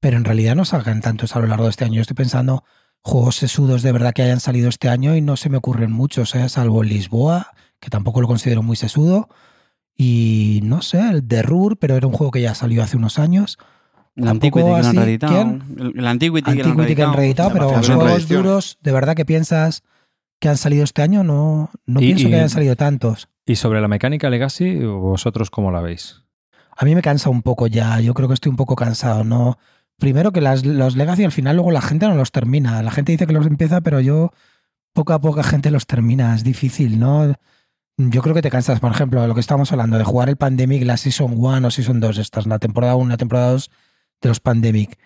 [0.00, 1.94] pero en realidad no salgan tantos a lo largo de este año.
[1.96, 2.64] Yo estoy pensando
[3.02, 6.34] juegos sesudos de verdad que hayan salido este año y no se me ocurren muchos,
[6.34, 6.48] ¿eh?
[6.48, 9.28] salvo el Lisboa, que tampoco lo considero muy sesudo.
[9.96, 13.18] Y no sé, el de Rur, pero era un juego que ya salió hace unos
[13.18, 13.58] años.
[14.14, 15.32] El Tampoco Antiquity que han reeditado.
[15.34, 15.62] ¿Quién?
[15.78, 19.14] El, el Antiquity, que lo han Antiquity que han reeditado, pero juegos duros, de verdad
[19.14, 19.82] que piensas
[20.38, 23.28] que han salido este año, no, no Y- pienso y- que hayan salido tantos.
[23.46, 26.22] Y sobre la mecánica Legacy, ¿vosotros cómo la veis?
[26.76, 29.56] A mí me cansa un poco ya, yo creo que estoy un poco cansado, ¿no?
[29.98, 32.82] Primero que las, los Legacy al final luego la gente no los termina.
[32.82, 34.30] La gente dice que los empieza, pero yo
[34.92, 37.34] poco a poca gente los termina, es difícil, ¿no?
[37.98, 40.36] Yo creo que te cansas, por ejemplo, de lo que estábamos hablando, de jugar el
[40.36, 43.70] Pandemic, la Season 1 o Season 2, estas, la temporada 1, la temporada 2
[44.22, 44.98] de los Pandemic.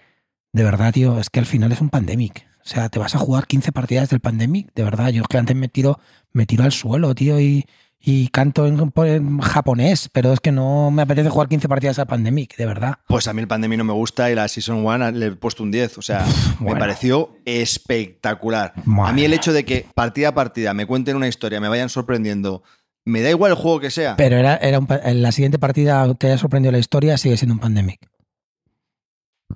[0.53, 2.46] De verdad, tío, es que al final es un Pandemic.
[2.64, 5.11] O sea, te vas a jugar 15 partidas del Pandemic, de verdad.
[5.11, 6.00] Yo es que antes me tiro,
[6.33, 7.66] me tiro al suelo, tío, y,
[8.02, 12.06] y canto en, en japonés, pero es que no me apetece jugar 15 partidas al
[12.06, 12.94] Pandemic, de verdad.
[13.06, 15.62] Pues a mí el Pandemic no me gusta y la Season 1 le he puesto
[15.62, 15.98] un 10.
[15.98, 16.24] O sea,
[16.60, 16.78] me bueno.
[16.80, 18.72] pareció espectacular.
[18.84, 19.10] Madre.
[19.10, 21.88] A mí el hecho de que partida a partida me cuenten una historia, me vayan
[21.90, 22.62] sorprendiendo,
[23.04, 24.16] me da igual el juego que sea.
[24.16, 27.54] Pero era, era un en la siguiente partida te haya sorprendido la historia, sigue siendo
[27.54, 28.00] un Pandemic.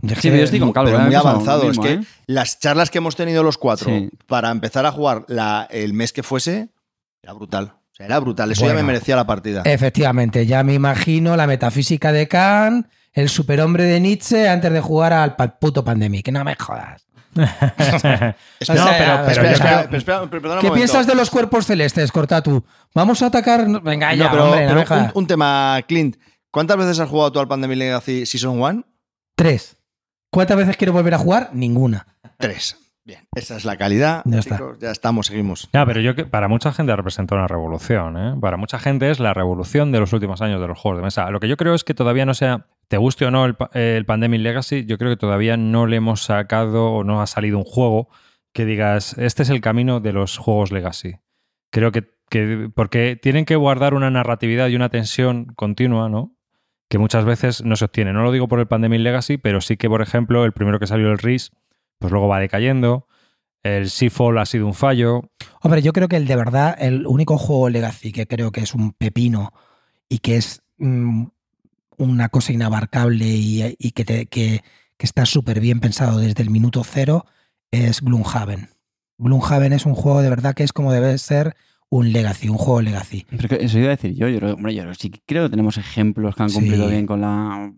[0.03, 0.91] Es Sí, que- pero yo estoy con Calvo.
[0.91, 1.07] pero ¿eh?
[1.07, 1.65] muy avanzado.
[1.69, 2.07] mismo, es que ¿eh?
[2.27, 4.11] las charlas que hemos tenido los cuatro Sí.
[4.27, 6.69] para empezar a jugar la- el mes que fuese,
[7.23, 7.77] era brutal.
[7.95, 8.51] O sea, era brutal.
[8.51, 9.63] Eso ya me merecía la partida.
[9.65, 15.13] Efectivamente, ya me imagino la metafísica de Kant, el superhombre de Nietzsche antes de jugar
[15.13, 16.29] al puto Pandemic.
[16.33, 17.07] No me jodas.
[20.61, 22.65] ¿Qué piensas de los cuerpos celestes, Cortatu?
[22.95, 23.67] Vamos a atacar.
[23.83, 25.13] Venga, ya, No, pero, hombre, no pero me un, jodas.
[25.15, 26.17] un tema, Clint.
[26.51, 28.85] ¿Cuántas veces has jugado tú al Pandemic Legacy Season 1?
[29.37, 29.77] Tres.
[30.31, 31.51] ¿Cuántas veces quiero volver a jugar?
[31.53, 32.07] Ninguna.
[32.39, 32.77] Tres.
[33.07, 34.23] Bien, esa es la calidad.
[34.25, 34.57] Ya está.
[34.57, 34.79] chicos.
[34.79, 35.69] Ya estamos, seguimos.
[35.75, 38.35] Ya, pero yo que para mucha gente representa una revolución, ¿eh?
[38.41, 41.31] Para mucha gente es la revolución de los últimos años de los juegos de mesa.
[41.31, 43.69] Lo que yo creo es que todavía no sea, te guste o no el, pa-
[43.75, 47.59] el Pandemic Legacy, yo creo que todavía no le hemos sacado o no ha salido
[47.59, 48.09] un juego
[48.55, 51.17] que digas, este es el camino de los juegos Legacy.
[51.71, 56.35] Creo que, que porque tienen que guardar una narratividad y una tensión continua, ¿no?
[56.89, 58.15] Que muchas veces no se obtiene.
[58.15, 60.87] No lo digo por el Pandemic Legacy, pero sí que, por ejemplo, el primero que
[60.87, 61.51] salió el RIS,
[61.99, 63.07] pues luego va decayendo.
[63.63, 65.23] El Seafall ha sido un fallo.
[65.63, 68.75] Hombre, yo creo que el de verdad, el único juego Legacy que creo que es
[68.75, 69.53] un pepino
[70.09, 71.25] y que es mm,
[71.97, 74.61] una cosa inabarcable y, y que, te- que-
[74.97, 77.25] que está súper bien pensado desde el minuto cero
[77.71, 78.69] es Gloomhaven.
[79.19, 81.57] Gloomhaven es un juego de verdad que es como debe ser
[81.89, 83.25] un Legacy, un juego Legacy.
[83.31, 84.29] Pero que eso iba a decir yo.
[84.29, 86.57] Yo, creo- hombre, yo sí que creo que tenemos ejemplos que han Sí.
[86.57, 87.73] cumplido bien con la,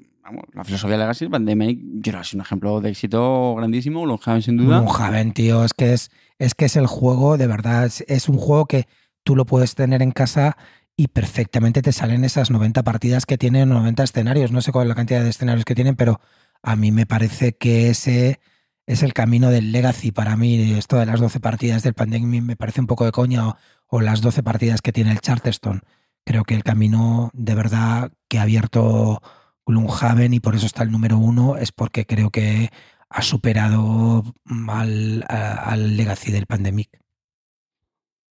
[0.53, 1.29] la filosofía Legacy.
[1.29, 4.03] Pandemic, yo creo que sido un ejemplo de éxito grandísimo.
[4.03, 4.81] Gloomhaven, sin duda.
[4.81, 8.39] Gloomhaven, tío, es que es, es que es el juego, de verdad, es, es un
[8.39, 8.87] juego que
[9.23, 10.57] tú lo puedes tener en casa
[10.97, 14.53] y perfectamente te salen esas 90 partidas que tienen, 90 escenarios.
[14.53, 16.21] No sé cuál es la cantidad de escenarios que tienen, pero
[16.62, 18.41] a mí me parece que ese
[18.87, 20.73] es el camino del Legacy para mí.
[20.73, 23.57] Esto de las 12 partidas del Pandemic me parece un poco de coña o,
[23.89, 25.81] o las 12 partidas que tiene el Charterstone.
[26.25, 29.21] Creo que el camino de verdad que ha abierto
[29.66, 32.70] Gloomhaven y por eso está el número uno es porque creo que
[33.11, 34.22] ha superado
[34.68, 37.00] al, a- al Legacy del Pandemic.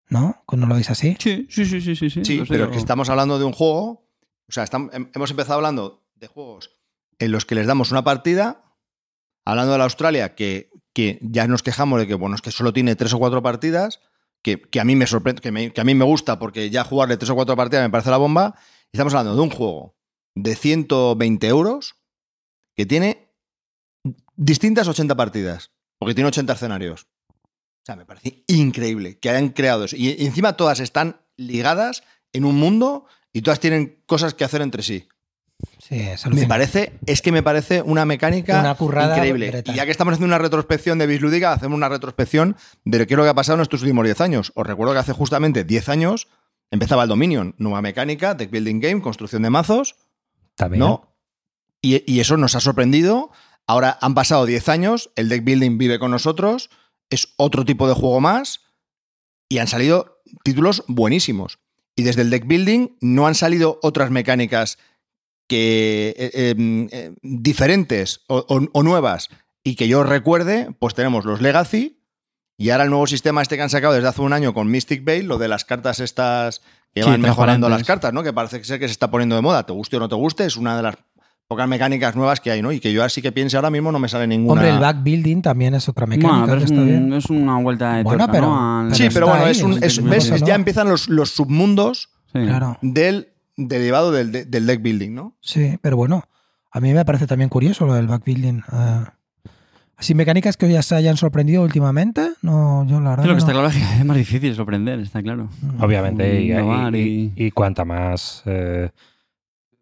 [0.10, 0.44] ¿No?
[0.52, 1.18] ¿No lo veis así?
[1.20, 2.10] Sí, sí, sí, sí, sí.
[2.10, 2.72] sí, pero yo.
[2.72, 4.08] que estamos hablando de un juego.
[4.48, 4.66] O sea,
[5.14, 6.72] hemos empezado hablando de juegos
[7.18, 8.62] en los que les damos una partida.
[9.46, 12.72] Hablando de la Australia, que, que ya nos quejamos de que, bueno, es que solo
[12.74, 14.00] tiene tres o cuatro partidas,
[14.42, 16.84] que, que a mí me sorprende, que, me- que a mí me gusta, porque ya
[16.84, 18.56] jugarle tres o cuatro partidas me parece la bomba.
[18.92, 19.95] Y estamos hablando de un juego
[20.36, 21.96] de 120 euros
[22.76, 23.30] que tiene
[24.36, 27.08] distintas 80 partidas, porque tiene 80 escenarios.
[27.34, 29.96] O sea, me parece increíble que hayan creado eso.
[29.96, 34.84] Y encima todas están ligadas en un mundo y todas tienen cosas que hacer entre
[34.84, 35.08] sí.
[35.78, 39.64] Sí, es Me parece, es que me parece una mecánica Una currada increíble.
[39.66, 43.18] Y ya que estamos haciendo una retrospección de Bislúdica, hacemos una retrospección de qué es
[43.18, 44.52] lo que ha pasado en estos últimos 10 años.
[44.56, 46.28] Os recuerdo que hace justamente 10 años
[46.72, 49.96] empezaba el Dominion, nueva mecánica, deck building game, construcción de mazos,
[50.80, 51.16] ¿no?
[51.82, 53.32] Y, y eso nos ha sorprendido.
[53.68, 56.70] Ahora han pasado 10 años, el deck building vive con nosotros,
[57.10, 58.62] es otro tipo de juego más
[59.50, 61.60] y han salido títulos buenísimos.
[61.96, 64.78] Y desde el deck building no han salido otras mecánicas
[65.48, 66.56] que eh, eh,
[66.92, 69.30] eh, diferentes o, o- o nuevas
[69.64, 72.02] y que yo recuerde, pues tenemos los Legacy
[72.58, 75.04] y ahora el nuevo sistema este que han sacado desde hace un año con Mystic
[75.04, 76.62] Veil, lo de las cartas estas
[76.94, 78.24] que Sí, van mejorando las cartas, ¿no?
[78.24, 80.46] Que parece ser que se está poniendo de moda, te guste o no te guste,
[80.46, 80.96] es una de las
[81.48, 82.72] pocas mecánicas nuevas que hay, ¿no?
[82.72, 84.62] Y que yo así que piense ahora mismo no me sale ninguna.
[84.62, 87.14] Hombre, el backbuilding también es otra mecánica Bueno, pero que es, está bien.
[87.14, 88.80] es una vuelta de Bueno, tuerca, pero- ¿no?
[88.88, 92.10] Al- Sí, pero pero bueno, ahí, es un, es ves, ya empiezan los, los submundos
[92.34, 92.40] Sí.
[92.46, 92.78] Claro.
[92.82, 95.36] del derivado del, de- del deck building, ¿no?
[95.42, 96.24] Sí, pero bueno,
[96.72, 98.64] a mí me parece también curioso lo del backbuilding.
[98.72, 99.04] eh.
[99.98, 103.26] Así mecánicas que ya se hayan sorprendido últimamente, no, yo la verdad.
[103.26, 103.40] Lo que no.
[103.40, 105.50] está claro es que es más difícil sorprender, está claro.
[105.80, 106.56] Obviamente, y, y-
[106.98, 108.90] y- y- y cuanta más eh,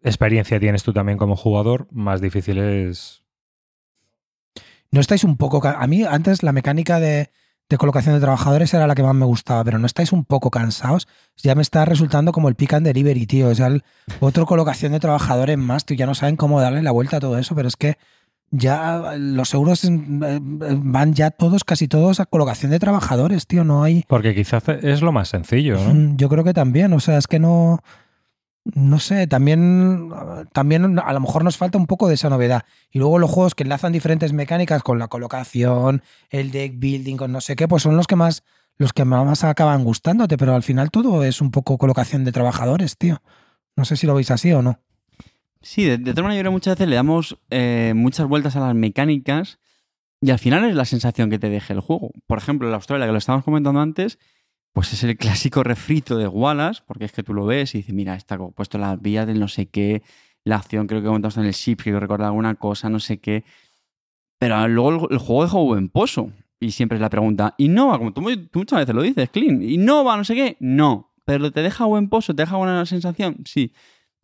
[0.02, 3.22] experiencia tienes tú también como jugador, más difícil es.
[4.90, 5.60] ¿No estáis un poco...
[5.66, 7.30] A mí antes la mecánica de,
[7.68, 10.50] de colocación de trabajadores era la que más me gustaba, pero ¿no estáis un poco
[10.52, 11.08] cansados?
[11.36, 13.48] Ya me está resultando como el pick and delivery, tío.
[13.48, 13.82] O sea, el
[14.20, 15.96] otro colocación de trabajadores más, tío.
[15.96, 17.96] Ya no saben cómo darle la vuelta a todo eso, pero es que
[18.56, 19.90] ya los euros eh,
[20.40, 23.64] van ya todos, casi todos, a colocación de trabajadores, tío.
[23.64, 24.04] No hay...
[24.06, 25.92] Porque quizás es lo más sencillo, ¿no?
[25.92, 27.80] Mm, Yo creo que también, o sea, es que no...
[28.74, 30.10] No sé, también,
[30.52, 32.62] también a lo mejor nos falta un poco de esa novedad.
[32.90, 37.30] Y luego los juegos que enlazan diferentes mecánicas con la colocación, el deck building, con
[37.30, 38.42] no sé qué, pues son los que más,
[38.78, 42.96] los que más acaban gustándote, pero al final todo es un poco colocación de trabajadores,
[42.96, 43.20] tío.
[43.76, 44.80] No sé si lo veis así o no.
[45.64, 49.58] Sí, de, de todas maneras, muchas veces le damos eh, muchas vueltas a las mecánicas
[50.20, 52.10] y al final es la sensación que te deje el juego.
[52.26, 54.18] Por ejemplo, la Australia, que lo estábamos comentando antes,
[54.72, 57.94] pues es el clásico refrito de Wallace, porque es que tú lo ves y dices,
[57.94, 60.02] mira, está como puesto las vías del no sé qué,
[60.44, 63.44] la acción creo que comentamos en el ship, que recuerda alguna cosa, no sé qué.
[64.38, 66.30] Pero luego el, juego deja buen pozo.
[66.60, 67.98] Y siempre es la pregunta, ¿innova?
[67.98, 70.16] Como tú, tú muchas veces lo dices, Clean, ¿innova?
[70.16, 70.56] No sé qué.
[70.60, 71.12] No.
[71.24, 73.72] pero te deja buen pozo, te deja buena sensación, sí.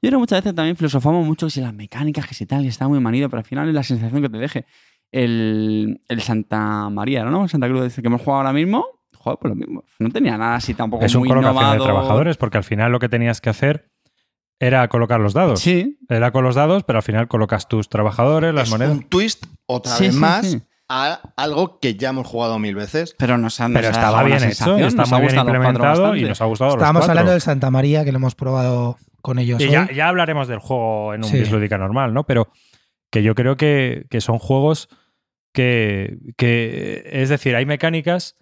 [0.02, 2.62] Yo creo que muchas veces también filosofamos mucho que si las mecánicas, que si tal,
[2.62, 4.64] que está muy manido, pero al final es la sensación que te deje.
[5.12, 7.42] El, el Santa María, ¿no?
[7.44, 8.84] El Santa Cruz dice que hemos jugado ahora mismo,
[9.16, 9.84] joder, pues lo mismo.
[9.98, 12.98] No tenía nada así tampoco Es un muy colocación de trabajadores, porque al final lo
[12.98, 13.90] que tenías que hacer
[14.58, 15.60] era colocar los dados.
[15.60, 18.92] Sí, Era con los dados, pero al final colocas tus trabajadores, las es monedas.
[18.92, 20.62] un twist otra Sí, vez sí, más sí.
[20.88, 23.14] a algo que ya hemos jugado mil veces.
[23.18, 26.40] pero nos ha, nos Pero estaba dejado bien hecho, está muy bien implementado y nos
[26.40, 29.66] ha gustado los Estábamos hablando del Santa María, que lo hemos probado con ellos Y
[29.66, 29.70] hoy.
[29.72, 31.42] ya, ya hablaremos del juego en un Sí.
[31.78, 32.24] Normal, ¿no?
[32.24, 32.50] Pero
[33.10, 34.88] que yo creo que, que son juegos
[35.52, 38.36] que, que, es decir, hay mecánicas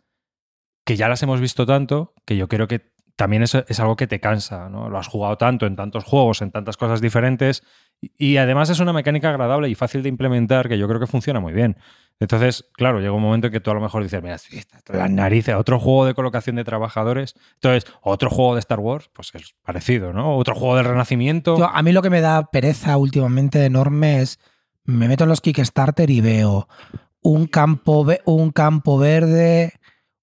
[0.85, 4.07] que ya las hemos visto tanto que yo creo que también es, es algo que
[4.07, 4.89] te cansa, ¿no?
[4.89, 7.63] Lo has jugado tanto en tantos juegos, en tantas cosas diferentes
[8.01, 11.07] y, y además es una mecánica agradable y fácil de implementar que yo creo que
[11.07, 11.77] funciona muy bien.
[12.21, 14.37] Entonces, claro, llega un momento en que tú a lo mejor dices, mira,
[14.89, 17.35] las narices, otro juego de colocación de trabajadores.
[17.55, 20.37] Entonces, otro juego de Star Wars, pues es parecido, ¿no?
[20.37, 21.65] Otro juego del Renacimiento.
[21.65, 24.41] A mí lo que me da pereza últimamente enorme es
[24.85, 26.67] me meto en los Kickstarter y veo
[27.21, 29.75] un campo, un campo verde,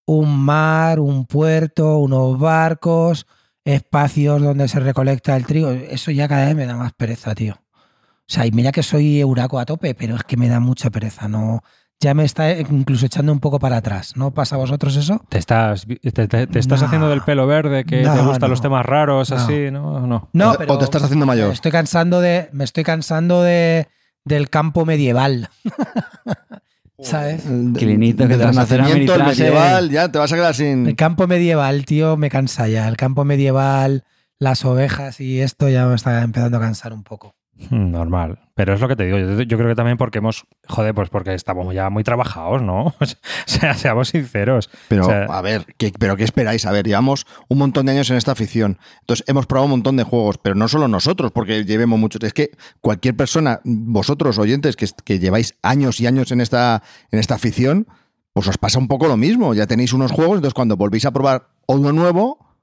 [0.06, 3.28] un mar, un puerto, unos barcos,
[3.64, 5.70] espacios donde se recolecta el trigo.
[5.70, 7.54] Eso ya cada vez me da más pereza, tío.
[7.54, 10.90] O sea, y mira que soy euraco a tope, pero es que me da mucha
[10.90, 11.28] pereza.
[11.28, 11.62] No,
[12.06, 14.16] ya me está incluso echando un poco para atrás.
[14.16, 15.26] ¿No pasa a vosotros eso?
[15.28, 16.86] ¿Te estás, te, te- te estás No.
[16.86, 18.48] haciendo del pelo verde, que te gustan no.
[18.50, 19.36] los temas raros, No.
[19.38, 19.72] así?
[19.72, 20.30] No, no.
[20.32, 21.48] No, o, pero o te estás haciendo mayor.
[21.48, 23.88] me estoy cansando de, me estoy cansando de
[24.24, 25.50] del campo medieval.
[27.00, 27.44] ¿Sabes?
[27.76, 30.50] Clinito, que Del te vas a hacer a el medieval, ya te vas a quedar
[30.52, 30.96] El sin.
[30.96, 32.88] campo medieval, tío, me cansa ya.
[32.88, 34.06] El campo medieval,
[34.40, 37.36] las ovejas y esto ya me está empezando a cansar un poco.
[37.70, 38.40] Hmm, Normal.
[38.54, 39.18] Pero es lo que te digo.
[39.18, 40.46] Yo, yo creo que también porque hemos.
[40.68, 42.86] Joder, pues porque estamos ya muy trabajados, ¿no?
[43.00, 43.06] O
[43.46, 44.70] sea, seamos sinceros.
[44.90, 46.66] Pero, O sea- a ver, ¿qué, ¿pero qué esperáis?
[46.66, 48.78] A ver, llevamos un montón de años en esta afición.
[49.02, 52.18] Entonces, hemos probado un montón de juegos, pero no solo nosotros, porque llevemos mucho.
[52.22, 57.20] Es que cualquier persona, vosotros oyentes, que, que lleváis años y años en esta, en
[57.20, 57.88] esta afición,
[58.34, 59.54] pues os pasa un poco lo mismo.
[59.54, 62.55] Ya tenéis unos juegos, entonces cuando volvéis a probar uno nuevo,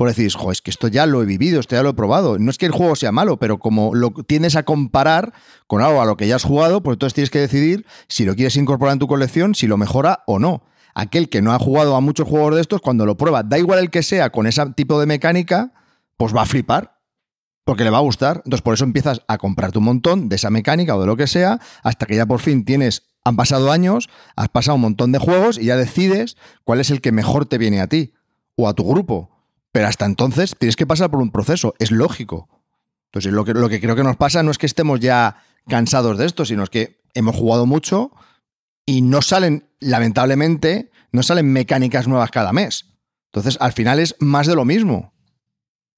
[0.00, 2.38] pues decís, jo, es que esto ya lo he vivido, esto ya lo he probado.
[2.38, 5.34] No es que el juego sea malo, pero como lo tienes a comparar
[5.66, 8.34] con algo a lo que ya has jugado, pues entonces tienes que decidir si lo
[8.34, 10.62] quieres incorporar en tu colección, si lo mejora o no.
[10.94, 13.78] Aquel que no ha jugado a muchos juegos de estos, cuando lo prueba, da igual
[13.78, 15.74] el que sea, con ese tipo de mecánica,
[16.16, 16.96] pues va a flipar.
[17.64, 18.36] Porque le va a gustar.
[18.36, 21.26] Entonces, por eso empiezas a comprarte un montón de esa mecánica o de lo que
[21.26, 25.18] sea, hasta que ya por fin tienes, han pasado años, has pasado un montón de
[25.18, 28.14] juegos y ya decides cuál es el que mejor te viene a ti
[28.56, 29.39] o a tu grupo.
[29.72, 32.48] Pero hasta entonces tienes que pasar por un proceso, es lógico.
[33.06, 36.18] Entonces, lo que, lo que creo que nos pasa no es que estemos ya cansados
[36.18, 38.12] de esto, sino es que hemos jugado mucho
[38.86, 42.86] y no salen, lamentablemente, no salen mecánicas nuevas cada mes.
[43.32, 45.12] Entonces, al final es más de lo mismo.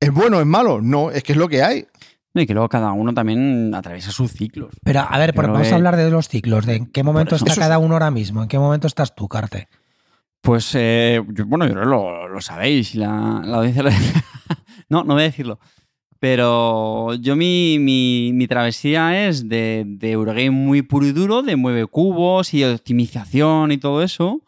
[0.00, 0.80] ¿Es bueno o es malo?
[0.82, 1.86] No, es que es lo que hay.
[2.34, 4.74] No, y que luego cada uno también atraviesa sus ciclos.
[4.82, 7.02] Pero a ver, por- Creo vamos que- a hablar de los ciclos, de en qué
[7.02, 9.68] momento eso- está eso cada uno ahora mismo, en qué momento estás tú, Carte.
[10.42, 12.94] Pues, eh, bueno, yo lo, lo sabéis.
[12.96, 13.90] La, audiencia lo-
[14.88, 15.58] no, no voy a decirlo.
[16.18, 21.56] Pero yo mi, mi, mi travesía es de, de Eurogame muy puro y duro, de
[21.56, 24.42] mueve cubos y optimización y todo eso,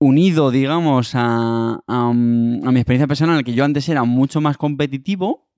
[0.00, 5.48] unido, digamos, a, a, mm, mi experiencia personal, que yo antes era mucho más competitivo.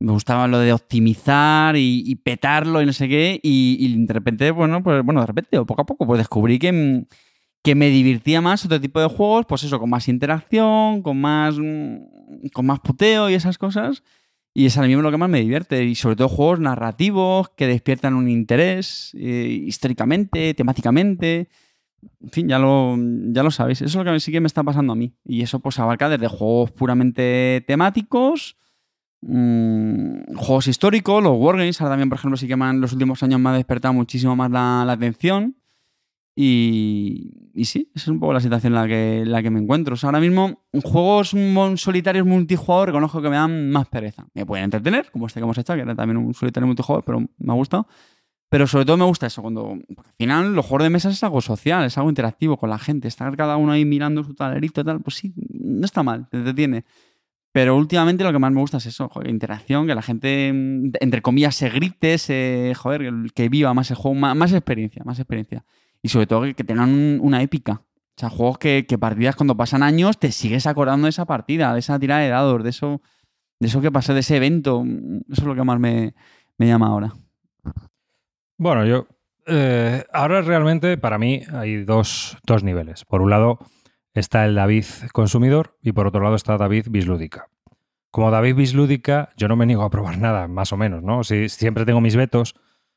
[0.00, 3.40] Me gustaba lo de optimizar y, y petarlo y no sé qué.
[3.42, 6.58] Y, y de repente, bueno, pues bueno, de repente, o poco a poco, pues descubrí
[6.58, 7.06] que, mm,
[7.62, 11.54] que me divertía más otro tipo de juegos, pues eso, con más interacción, con más,
[12.52, 14.02] con más puteo y esas cosas.
[14.54, 15.84] Y es a mí lo que más me divierte.
[15.84, 21.48] Y sobre todo juegos narrativos que despiertan un interés eh, históricamente, temáticamente.
[22.20, 23.80] En fin, ya lo, ya lo sabéis.
[23.80, 25.14] Eso es lo que sí que me está pasando a mí.
[25.24, 28.56] Y eso pues abarca desde juegos puramente temáticos,
[29.22, 31.80] mm, juegos históricos, los wargames.
[31.80, 34.34] Ahora también, por ejemplo, sí que me han- los últimos años me ha despertado muchísimo
[34.36, 35.56] más la atención.
[36.34, 37.30] Y,
[37.64, 39.94] sí, esa es un poco la situación en la que, la que me encuentro.
[40.02, 41.34] Ahora mismo, juegos
[41.76, 44.26] solitarios multijugador reconozco que me dan más pereza.
[44.34, 47.20] Me pueden entretener, como este que hemos hecho, que era también un solitario multijugador, pero
[47.20, 47.86] me ha gustado.
[48.48, 51.40] Pero sobre todo me gusta eso, cuando al final los juegos de mesa es algo
[51.40, 53.08] social, es algo interactivo con la gente.
[53.08, 56.42] Estar cada uno ahí mirando su talerito y tal, pues sí, no está mal, te
[56.42, 56.84] detiene.
[57.52, 61.54] Pero últimamente lo que más me gusta es eso, interacción, que la gente, entre comillas,
[61.54, 65.64] se grite, se, joder, que- viva más el juego, más experiencia, más experiencia.
[66.02, 67.82] Y sobre todo que, tengan un- una épica.
[67.84, 71.78] O sea, juegos que, partidas cuando pasan años te sigues acordando de esa partida, de
[71.80, 73.00] esa tirada de dados, de eso,
[73.60, 74.84] de eso que pasó, de ese evento.
[75.30, 76.14] Eso es lo que más me,
[76.58, 77.12] me llama ahora.
[78.58, 79.06] Bueno, yo.
[79.46, 83.04] eh, ahora realmente para mí hay dos, dos niveles.
[83.04, 83.58] Por un lado
[84.14, 87.48] está el David consumidor y por otro lado está David bislúdica.
[88.10, 91.24] como David Bislúdica, yo no me niego a probar nada, más o menos, ¿no?
[91.24, 92.54] Sí, siempre tengo mis vetos,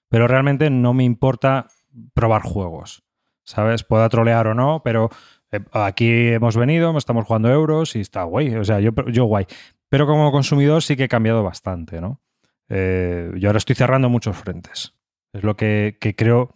[0.10, 1.68] pero realmente no me importa
[2.14, 3.04] probar juegos,
[3.44, 3.84] ¿sabes?
[3.84, 5.10] Pueda trolear o no, pero
[5.52, 9.46] eh, aquí hemos venido, estamos jugando euros y está guay, o sea, yo, yo guay.
[9.90, 12.22] Pero como consumidor sí que he cambiado bastante, ¿no?
[12.70, 14.94] Eh, yo ahora estoy cerrando muchos frentes.
[15.34, 16.56] Es lo que, que creo,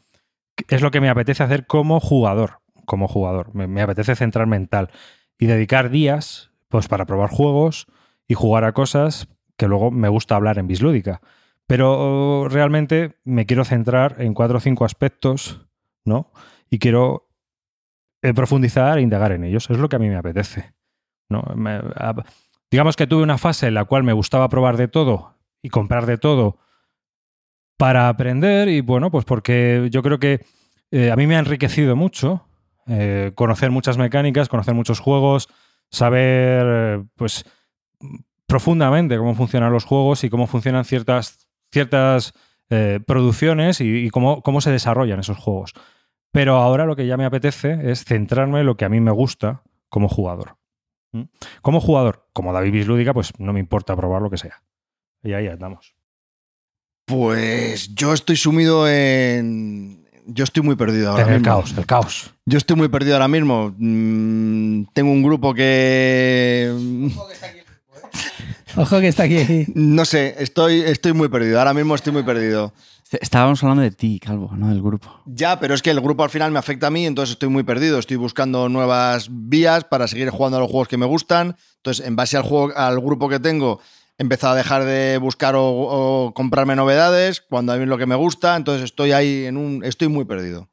[0.67, 3.53] es lo que me apetece hacer como jugador, como jugador.
[3.53, 4.89] Me, me apetece centrar mental
[5.37, 7.87] y dedicar días pues para probar juegos
[8.27, 9.27] y jugar a cosas
[9.57, 11.21] que luego me gusta hablar en bislúdica.
[11.69, 15.67] Pero realmente me quiero centrar en cuatro o cinco aspectos,
[16.03, 16.31] ¿no?
[16.67, 17.29] Y quiero
[18.23, 19.69] eh, profundizar e indagar en ellos.
[19.69, 20.73] Es lo que a mí me apetece.
[22.71, 26.07] digamos que tuve una fase en la cual me gustaba probar de todo y comprar
[26.07, 26.57] de todo
[27.77, 30.43] para aprender y bueno, pues porque yo creo que
[30.89, 32.47] eh, a mí me ha enriquecido mucho
[32.87, 35.49] eh, conocer muchas mecánicas, conocer muchos juegos,
[35.91, 37.45] saber pues
[38.47, 42.33] profundamente cómo funcionan los juegos y cómo funcionan ciertas, ciertas
[42.69, 45.73] eh, producciones y, y cómo, cómo se desarrollan esos juegos.
[46.31, 49.11] Pero ahora lo que ya me apetece es centrarme en lo que a mí me
[49.11, 50.57] gusta como jugador.
[51.11, 51.23] ¿Mm?
[51.61, 54.61] Como jugador, como David Bislúdica, pues no me importa probar lo que sea.
[55.23, 55.95] Y ahí andamos.
[57.05, 60.05] Pues yo estoy sumido en.
[60.27, 61.45] Yo estoy muy perdido ahora En el mismo.
[61.51, 62.35] caos, el caos.
[62.45, 63.73] Yo estoy muy perdido ahora mismo.
[63.75, 66.71] Mm, tengo un grupo que.
[68.75, 69.65] Ojo que está aquí.
[69.75, 71.59] No sé, estoy, estoy muy perdido.
[71.59, 72.73] Ahora mismo estoy muy perdido.
[73.11, 75.21] Estábamos hablando de ti, Calvo, no del grupo.
[75.25, 77.63] Ya, pero es que el grupo al final me afecta a mí, entonces estoy muy
[77.63, 77.97] perdido.
[77.97, 81.55] Estoy buscando nuevas vías para seguir jugando a los juegos que me gustan.
[81.77, 83.79] Entonces, en base al juego, al grupo que tengo,
[84.19, 87.97] he empezado a dejar de buscar o, o comprarme novedades cuando a mí es lo
[87.97, 88.55] que me gusta.
[88.55, 89.83] Entonces estoy ahí en un.
[89.83, 90.69] Estoy muy perdido.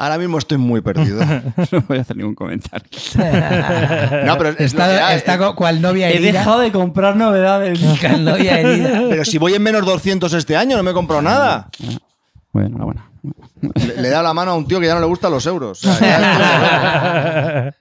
[0.00, 1.20] Ahora mismo estoy muy perdido.
[1.72, 2.88] no voy a hacer ningún comentario.
[4.24, 6.38] No, pero es lo que Está, cual novia He herida.
[6.38, 7.80] dejado de comprar novedades.
[8.00, 9.02] Cual novia herida.
[9.08, 11.68] Pero si voy en menos 200 este año, no me he comprado nada.
[12.52, 13.10] Bueno, enhorabuena.
[13.74, 15.44] Le, le he dado la mano a un tío que ya no le gustan los
[15.46, 15.84] euros.
[15.84, 17.74] O sea.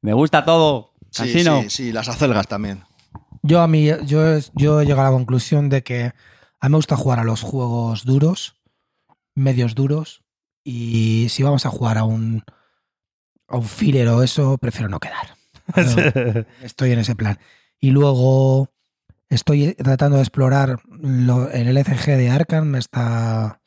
[0.00, 0.92] Me gusta todo.
[1.10, 2.84] sí, sí, sí, las acelgas también.
[3.42, 6.12] Yo a mí, yo, yo he llegado a la conclusión de que
[6.60, 8.56] a mí me gusta jugar a los juegos duros,
[9.34, 10.22] medios duros,
[10.68, 12.42] y si vamos a jugar a un,
[13.48, 15.36] a un filler o eso, prefiero no quedar.
[16.62, 17.38] Estoy en ese plan.
[17.80, 18.70] Y luego
[19.28, 23.60] estoy tratando de explorar lo- el LCG de Arkham, me está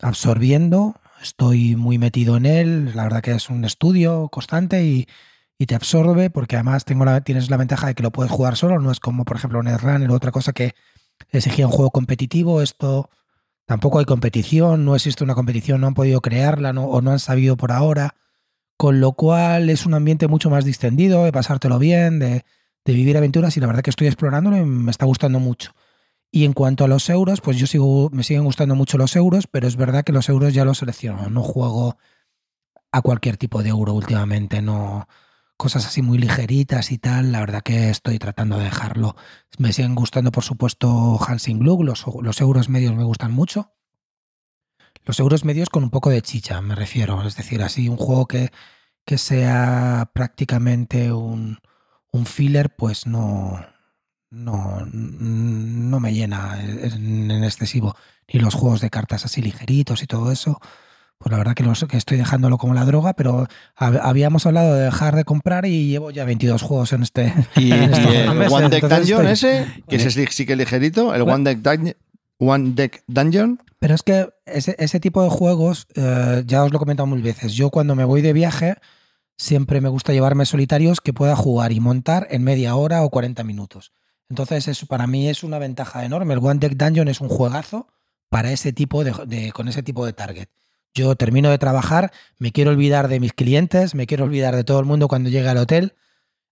[0.00, 5.06] absorbiendo, estoy muy metido en él, la verdad que es un estudio constante y,
[5.58, 8.56] y te absorbe porque además tengo la, tienes la ventaja de que lo puedes jugar
[8.56, 10.74] solo, no es como por ejemplo Netrunner o otra cosa que
[11.30, 13.08] exigía un juego competitivo, esto
[13.66, 17.18] tampoco hay competición, no existe una competición, no han podido crearla no- o no han
[17.18, 18.16] sabido por ahora,
[18.76, 22.44] con lo cual es un ambiente mucho más distendido, de pasártelo bien, de,
[22.86, 25.72] vivir aventuras y la verdad que estoy explorándolo y me está gustando mucho.
[26.30, 29.46] Y en cuanto a los euros, pues yo sigo, me siguen gustando mucho los euros,
[29.46, 31.96] pero es verdad que los euros ya los selecciono, no juego
[32.92, 35.08] a cualquier tipo de euro últimamente, no
[35.56, 39.16] cosas así muy ligeritas y tal, la verdad que estoy tratando de dejarlo.
[39.58, 43.72] Me siguen gustando, por supuesto, Hansing Glug, los, los euros medios me gustan mucho.
[45.04, 47.26] Los euros medios con un poco de chicha, me refiero.
[47.26, 48.50] Es decir, así un juego que,
[49.04, 51.58] que sea prácticamente un,
[52.10, 53.60] un filler, pues no,
[54.30, 57.96] no, no me llena en, excesivo.
[58.32, 60.60] Ni los juegos de cartas así ligeritos y todo eso.
[61.24, 63.46] Pues la verdad que, los, que estoy dejándolo como la droga, pero
[63.78, 67.32] hab- habíamos hablado de dejar de comprar y llevo ya 22 juegos en este.
[67.56, 70.44] Y, en estos y el meses, One Deck Dungeon estoy- ese, que ese sí, sí
[70.44, 71.36] que es ligerito, el Bueno.
[71.36, 71.96] One Deck, Dun-
[72.38, 73.58] One Deck Dungeon.
[73.78, 77.22] Pero es que ese, ese tipo de juegos, eh, ya os lo he comentado mil
[77.22, 78.76] veces, yo cuando me voy de viaje
[79.38, 83.44] siempre me gusta llevarme solitarios que pueda jugar y montar en media hora o 40
[83.44, 83.92] minutos.
[84.28, 86.34] Entonces eso para mí es una ventaja enorme.
[86.34, 87.88] El One Deck Dungeon es un juegazo
[88.28, 90.48] para ese tipo de, de- con ese tipo de target.
[90.94, 94.78] Yo termino de trabajar, me quiero olvidar de mis clientes, me quiero olvidar de todo
[94.78, 95.94] el mundo cuando llegue al hotel.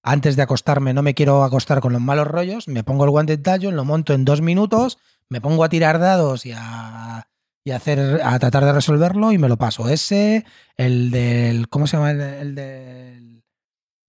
[0.03, 3.27] Antes de acostarme no me quiero acostar con los malos rollos, me pongo el One
[3.27, 7.29] Deck Dungeon, lo monto en dos minutos, me pongo a tirar dados y a,
[7.65, 9.89] y a hacer a tratar de resolverlo y me lo paso.
[9.89, 10.45] Ese,
[10.77, 13.45] el del ¿cómo se llama el, el del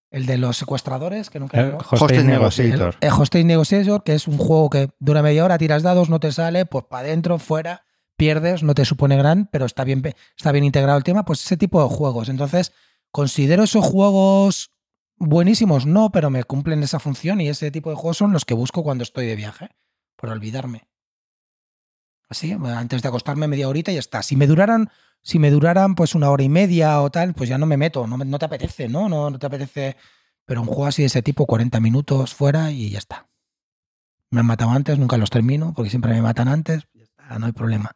[0.10, 1.78] el de los secuestradores que nunca El ¿no?
[1.78, 2.96] Hostage Negotiator.
[3.00, 6.32] el Hostage Negotiator, que es un juego que dura media hora, tiras dados, no te
[6.32, 7.84] sale, pues para adentro, fuera,
[8.24, 10.02] pierdes, no te supone gran, pero está bien,
[10.38, 12.30] está bien integrado el tema, pues ese tipo de juegos.
[12.30, 12.72] Entonces,
[13.12, 14.72] considero esos juegos
[15.18, 18.54] buenísimos, no, pero me cumplen esa función y ese tipo de juegos son los que
[18.54, 19.72] busco cuando estoy de viaje,
[20.16, 20.88] por olvidarme.
[22.30, 24.24] Así, antes de acostarme media horita y ya está.
[24.24, 24.90] Si me duraran,
[25.22, 28.08] si me duraran pues una hora y media o tal, pues ya no me meto,
[28.08, 29.10] no, no te apetece, ¿no?
[29.10, 29.98] No, no te apetece
[30.46, 33.28] Pero un juego así de ese tipo, 40 minutos fuera y ya está.
[34.30, 36.88] Me han matado antes, nunca los termino, porque siempre me matan antes.
[37.38, 37.92] No hay problema.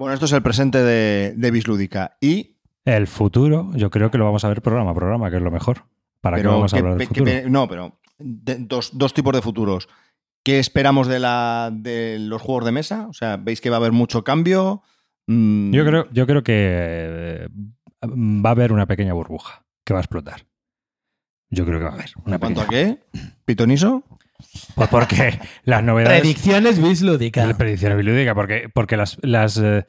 [0.00, 2.16] Bueno, esto es el presente de, de Bislúdica.
[2.22, 2.56] Y.
[2.86, 5.50] El futuro, yo creo que lo vamos a ver programa a programa, que es lo
[5.50, 5.84] mejor.
[6.22, 7.50] ¿Para qué pero vamos a que- hablar del que- futuro?
[7.50, 9.90] no, pero de- dos, dos tipos de futuros.
[10.42, 13.08] ¿Qué esperamos de, la, de los juegos de mesa?
[13.08, 14.80] O sea, ¿veis que va a haber mucho cambio?
[15.26, 17.48] Mm, Yo creo, yo creo que eh,
[18.02, 20.46] va a haber una pequeña burbuja que va a explotar.
[21.50, 22.10] Yo creo que va a haber.
[22.24, 23.00] Una ¿En cuanto a qué?
[23.44, 24.02] ¿Pitoniso?
[24.74, 26.20] Pues porque las novedades.
[26.20, 27.46] Predicciones bislúdicas.
[27.46, 29.86] La predicción bilúdica, porque, porque las, las, eh,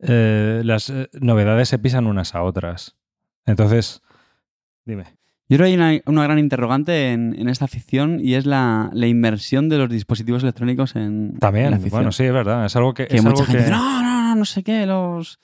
[0.00, 2.96] eh, las eh, novedades se pisan unas a otras.
[3.46, 4.02] Entonces,
[4.84, 5.04] dime.
[5.48, 8.88] Yo creo que hay una, una gran interrogante en, en esta ficción y es la,
[8.92, 11.90] la inmersión de los dispositivos electrónicos en, en la También, ficción.
[11.90, 12.64] bueno, sí, es verdad.
[12.66, 13.08] Es algo que.
[13.08, 15.40] que es mucha algo gente que- dice, no, no, no, no sé qué, los...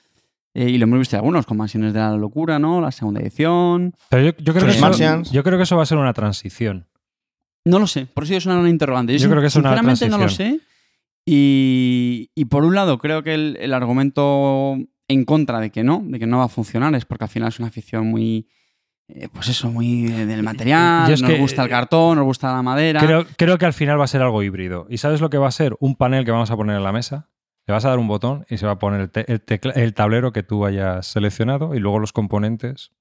[0.53, 2.79] Eh, y lo hemos visto en algunos, con Mansiones de la Locura, ¿no?
[2.81, 3.93] La segunda edición.
[4.09, 6.87] Pero yo, yo creo que eso, yo creo que eso va a ser una transición.
[7.69, 9.17] No lo sé, por eso es una interrogante.
[9.17, 10.59] Yo, creo que es una sinceramente no lo sé.
[11.29, 14.77] Y, y por un lado, creo que el, el argumento
[15.09, 17.49] en contra de que no, de que no va a funcionar, es porque al final
[17.49, 18.47] es una ficción muy.
[19.09, 22.53] eh, pues eso, muy eh, del material, es nos que- gusta el cartón, nos gusta
[22.53, 23.01] la madera.
[23.01, 24.87] Creo, creo que al final va a ser algo híbrido.
[24.89, 25.75] ¿Y sabes lo que va a ser?
[25.81, 27.29] Un panel que vamos a poner en la mesa.
[27.65, 29.73] Le vas a dar un botón y se va a poner el, te- el tecla-
[29.75, 32.91] el tablero que tú hayas seleccionado y luego los componentes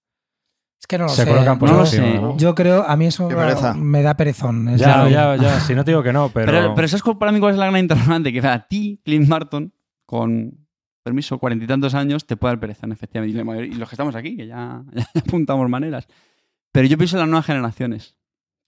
[0.79, 1.31] Es que no lo se sé.
[1.31, 2.01] colocan por No lo sé.
[2.21, 2.37] ¿no?
[2.37, 3.29] Yo creo, a mí eso
[3.77, 4.69] me da perezón.
[4.69, 5.61] Es Ya, ya, ya.
[5.61, 6.53] Si no te digo que no, pero.
[6.53, 8.33] Pero, pero ¿sabes cuál- para mí cuál es la gran interrogante?
[8.33, 9.73] Que a ti, Clint Barton,
[10.05, 10.67] con
[11.03, 13.67] permiso, cuarenta y tantos años, te puede dar pereza, efectivamente.
[13.67, 16.07] Y los que estamos aquí, que ya, ya apuntamos maneras.
[16.73, 18.17] Pero yo pienso en las nuevas generaciones.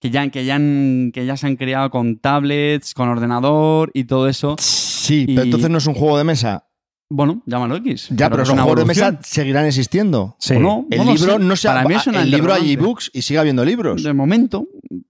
[0.00, 4.04] Que ya, que, ya han- que ya se han creado con tablets, con ordenador y
[4.04, 4.54] todo eso.
[4.59, 6.68] Sí, pero entonces no es un juego de mesa.
[7.11, 8.09] Bueno, llámalo X.
[8.11, 10.36] Ya, pero, los juegos de mesa seguirán existiendo.
[10.38, 10.54] Sí.
[10.56, 10.86] ¿O no?
[10.90, 11.38] El No libro sé.
[11.38, 14.02] no se Para mí es una El libro hay ebooks y sigue habiendo libros.
[14.02, 14.66] De momento,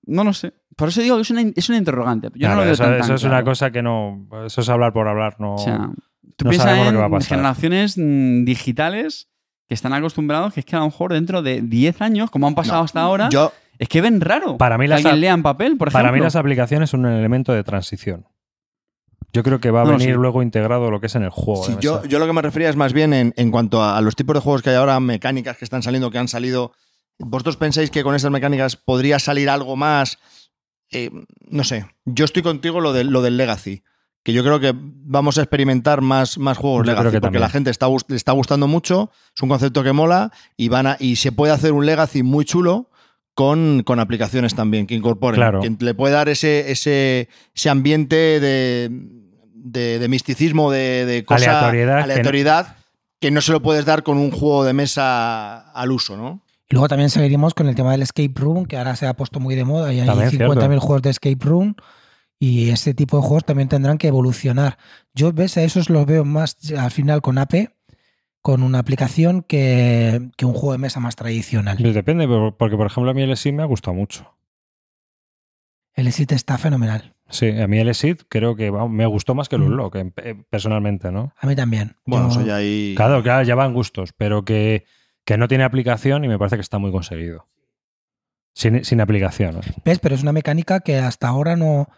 [0.06, 0.52] no lo sé.
[0.76, 2.28] Por eso digo que es una, es una interrogante.
[2.28, 4.28] Yo Claro, no lo veo eso, tan, eso tan es una cosa que no.
[4.46, 5.56] Eso es hablar por hablar, no.
[5.56, 5.90] O sea,
[6.36, 7.28] tú no piensas sabemos lo en que va a pasar.
[7.36, 9.28] generaciones mm, digitales
[9.66, 12.54] que están acostumbrados que es que a lo mejor dentro de 10 años, como han
[12.54, 15.34] pasado No, hasta ahora, Yo, es que ven raro Para mí que las alguien lea
[15.34, 16.04] en papel, por ejemplo.
[16.04, 18.24] Para mí las aplicaciones son un elemento de transición.
[19.32, 21.64] Yo creo que va a No venir luego integrado lo que es en el juego.
[21.64, 24.00] sí, yo, yo lo que me refería es más bien en, en cuanto a, a
[24.00, 26.72] los tipos de juegos que hay ahora, mecánicas que están saliendo, que han salido.
[27.18, 30.18] ¿Vosotros pensáis que con estas mecánicas podría salir algo más?
[30.90, 31.10] Eh,
[31.50, 31.86] no sé.
[32.04, 33.82] Yo estoy contigo lo, de, lo del Legacy.
[34.22, 37.04] Que yo creo que vamos a experimentar más, más juegos Yo Legacy.
[37.04, 37.40] porque también.
[37.40, 39.10] la gente está, le está gustando mucho.
[39.34, 40.32] Es un concepto que mola.
[40.56, 42.87] Y, van a, y se puede hacer un Legacy muy chulo
[43.38, 45.36] con, con aplicaciones también que incorporen.
[45.38, 45.60] Claro.
[45.60, 48.88] Que le puede dar ese, ese, ese ambiente de,
[49.54, 52.76] de, de misticismo, de, de cosa, Aleatoriedad, que- aleatoriedad,
[53.20, 56.42] que no se lo puedes dar con un juego de mesa al uso, ¿no?
[56.68, 59.38] Y luego también seguiremos con el tema del escape room, que ahora se ha puesto
[59.38, 60.80] muy de moda y hay También, 50.000 cierto.
[60.80, 61.76] juegos de escape room
[62.40, 64.78] y ese tipo de juegos también tendrán que evolucionar.
[65.14, 67.68] Yo, ves, a esos los veo más al final con AP,
[68.48, 71.76] con una aplicación que, que un juego de mesa más tradicional.
[71.78, 74.34] Pues depende, por- porque por ejemplo a mí el SID me ha gustado mucho.
[75.92, 77.12] El Exit está fenomenal.
[77.28, 79.62] Sí, a mí el SID creo que me gustó más que el.
[79.64, 81.34] Unlock, eh, personalmente, ¿no?
[81.38, 81.96] A mí también.
[82.06, 82.94] Bueno, Yo- eso ya ahí.
[82.96, 84.86] Claro, claro, ya van gustos, pero que,
[85.26, 87.48] que no tiene aplicación y me parece que está muy conseguido.
[88.54, 89.58] Sin, sin aplicación.
[89.58, 89.60] ¿eh?
[89.84, 89.98] ¿Ves?
[89.98, 91.88] Pero es una mecánica que hasta ahora no,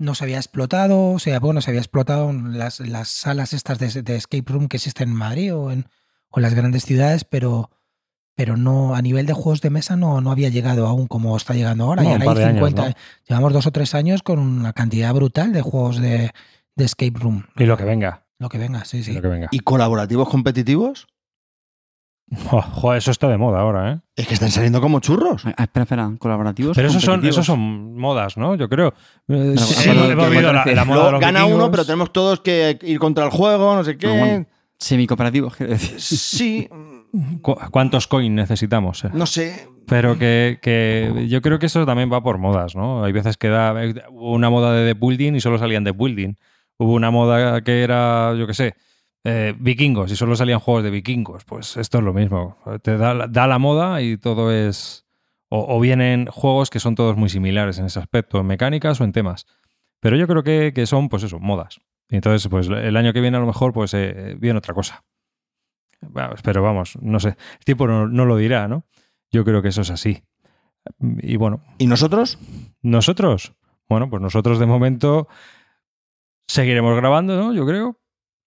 [0.00, 1.12] no se había explotado.
[1.12, 4.66] O sea, bueno, se había explotado en las, las salas estas de, de escape room
[4.66, 5.86] que existen en Madrid o en,
[6.30, 7.70] o en las grandes ciudades, pero,
[8.34, 11.54] pero no a nivel de juegos de mesa no, no había llegado aún como está
[11.54, 12.02] llegando ahora.
[12.02, 12.88] No, y ahora hay de años, 50.
[12.88, 12.94] ¿no?
[13.28, 16.30] Llevamos dos o tres años con una cantidad brutal de juegos de,
[16.74, 17.46] de escape room.
[17.56, 18.24] Y lo que venga.
[18.38, 19.12] Lo que venga, sí, sí.
[19.12, 19.48] Lo que venga.
[19.50, 21.06] ¿Y colaborativos competitivos?
[22.50, 24.00] Jo, jo, eso está de moda ahora, ¿eh?
[24.14, 25.42] Es que están saliendo como churros.
[25.44, 26.76] Ah, espera, espera, colaborativos.
[26.76, 28.54] Pero esos son, esos son modas, ¿no?
[28.54, 28.94] Yo creo.
[29.28, 31.62] Eh, sí, ¿a cuál- hemos- la, moda de los gana vikingos.
[31.64, 34.06] uno, pero tenemos todos que ir contra el juego, no sé qué.
[34.08, 34.46] Bueno.
[34.78, 36.00] Semicooperativos, quiero decir.
[36.00, 36.68] Sí,
[37.42, 39.04] Cu- ¿Cuántos coins necesitamos?
[39.04, 39.10] eh?
[39.12, 39.68] no sé.
[39.86, 43.02] Pero que, que yo creo que eso también va por modas, ¿no?
[43.02, 43.74] Hay veces que da,
[44.10, 46.34] hubo una moda de The Building y solo salían The Building.
[46.78, 48.74] Hubo una moda que era, yo qué sé,
[49.24, 51.44] eh, vikingos y solo salían juegos de vikingos.
[51.44, 52.56] Pues esto es lo mismo.
[52.82, 55.06] Te da, la- da la moda y todo es...
[55.52, 59.04] O, o vienen juegos que son todos muy similares en ese aspecto, en mecánicas o
[59.04, 59.46] en temas.
[60.00, 61.80] Pero yo creo que, que son, pues eso, modas.
[62.08, 65.02] Y entonces, pues el año que viene a lo mejor, pues eh, viene otra cosa.
[66.44, 67.30] Pero vamos, no sé.
[67.58, 68.84] El tiempo no, no lo dirá, ¿no?
[69.30, 70.22] Yo creo que eso es así.
[71.20, 72.38] Y bueno, ¿Y nosotros?
[72.80, 73.52] nosotros,
[73.88, 75.28] bueno, pues nosotros de momento
[76.48, 77.52] seguiremos grabando, ¿no?
[77.52, 77.98] Yo creo,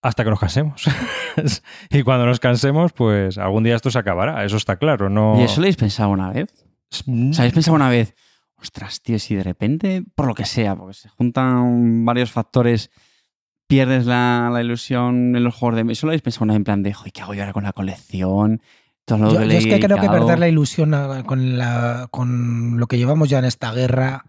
[0.04, 0.84] hasta que nos cansemos.
[1.90, 5.10] y cuando nos cansemos, pues algún día esto se acabará, eso está claro.
[5.10, 5.40] No...
[5.40, 6.54] ¿Y eso lo habéis pensado una vez?
[6.92, 8.14] ¿Os habéis pensado una vez,
[8.58, 12.92] ostras, tío, si de repente, por lo que sea, porque se juntan varios factores,
[13.68, 16.02] pierdes la, la ilusión en los juegos de mesa?
[16.02, 17.74] ¿Solo habéis pensado una vez en plan de, joder, ¿qué hago yo ahora con la
[17.74, 18.62] colección?
[19.06, 20.20] Todo lo Yo, que yo es que creo que dedicado".
[20.28, 24.26] perder la ilusión a- con, la, con lo que llevamos ya en esta guerra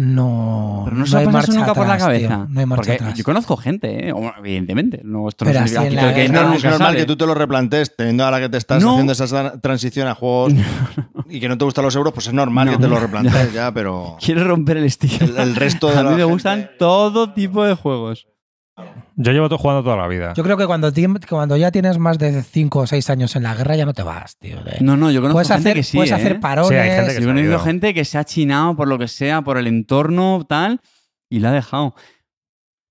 [0.00, 2.06] no, Pero no, no se hay marcha nunca por la tío.
[2.06, 2.46] cabeza.
[2.48, 3.14] No hay marcha Porque atrás.
[3.14, 4.14] yo conozco gente, ¿eh?
[4.38, 5.00] Evidentemente.
[5.02, 6.98] No, esto no Pero significa así en aquí la que no, es normal sale.
[7.00, 8.92] que tú te lo replantees, teniendo ahora que te estás No.
[8.92, 10.52] haciendo esa tra- transición a juegos
[11.28, 12.72] y que no te gustan los euros, pues es normal No.
[12.72, 15.26] que te lo replantees ya, pero Quiero romper el estigma.
[15.26, 18.28] el, el resto de A la mí me gente- gustan todo tipo de juegos.
[19.16, 20.32] Yo llevo todo jugando toda la vida.
[20.36, 20.92] Yo creo que cuando,
[21.28, 24.02] cuando ya tienes más de 5 o 6 años en la guerra ya no te
[24.02, 24.62] vas, tío.
[24.62, 26.14] de- No, no, yo conozco puedes gente hacer, que sí, puedes ¿eh?
[26.14, 26.68] hacer parones.
[26.70, 29.58] Sí, hay gente que Yo gente que se ha chinado por lo que sea, por
[29.58, 30.80] el entorno, tal,
[31.28, 31.94] y la ha dejado.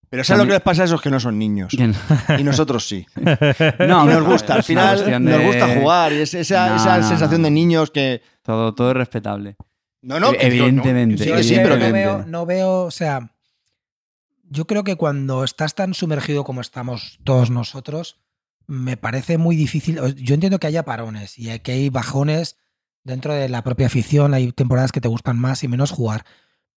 [0.09, 1.73] Pero ¿sabes lo que les pasa a esos que no son niños?
[1.77, 1.93] No-
[2.39, 3.05] Y nosotros sí.
[3.87, 6.97] No, nos gusta, al final cuestión nos de- gusta jugar y es esa, No, esa
[6.99, 7.45] no, sensación no.
[7.45, 8.21] de niños que...
[8.41, 9.55] Todo, todo es respetable.
[10.01, 11.87] No, no, Evidentemente, Sí, Yo que es sí, pero no que...
[11.87, 12.17] evidentemente.
[12.23, 13.31] veo, no veo, o sea,
[14.49, 18.19] yo creo que cuando estás tan sumergido como estamos todos nosotros,
[18.67, 19.99] me parece muy difícil.
[20.15, 22.57] Yo entiendo que haya parones y que hay bajones
[23.03, 26.25] dentro de la propia afición, hay temporadas que te gustan más y menos jugar,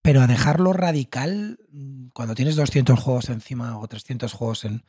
[0.01, 4.85] pero a dejarlo radical, mm, cuando tienes 200 juegos encima o 300 juegos en...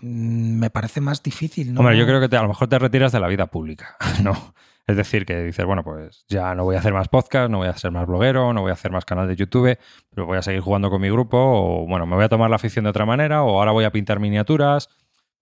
[0.00, 1.80] mm, Me parece más difícil, ¿no?
[1.80, 4.54] Hombre, yo creo que a lo mejor te retiras de la vida pública, ¿no?
[4.86, 7.68] Es decir, que dices, bueno, pues ya no voy a hacer más podcast, no voy
[7.68, 9.78] a ser más bloguero, no voy a hacer más canal de YouTube,
[10.10, 12.56] pero voy a seguir jugando con mi grupo, o bueno, me voy a tomar la
[12.56, 14.88] afición de otra manera, o ahora voy a pintar miniaturas.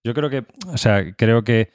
[0.05, 1.71] Yo creo que, o sea, creo que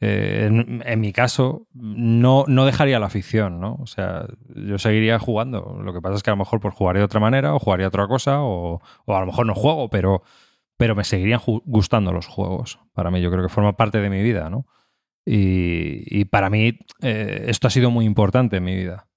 [0.00, 3.78] eh, en, en mi caso no, no dejaría la afición, ¿no?
[3.80, 5.80] O sea, yo seguiría jugando.
[5.82, 7.88] Lo que pasa es que a lo mejor pues jugaría de otra manera, o jugaría
[7.88, 10.22] otra cosa, o, o a lo mejor no juego, pero,
[10.78, 12.78] pero me seguirían gustando los juegos.
[12.94, 14.64] Para mí, yo creo que forma parte de mi vida, ¿no?
[15.26, 19.08] Y, y para mí eh, esto ha sido muy importante en mi vida.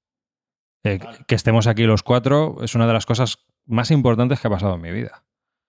[0.84, 4.52] Eh, que estemos aquí los cuatro es una de las cosas más importantes que ha
[4.52, 5.24] pasado en mi vida.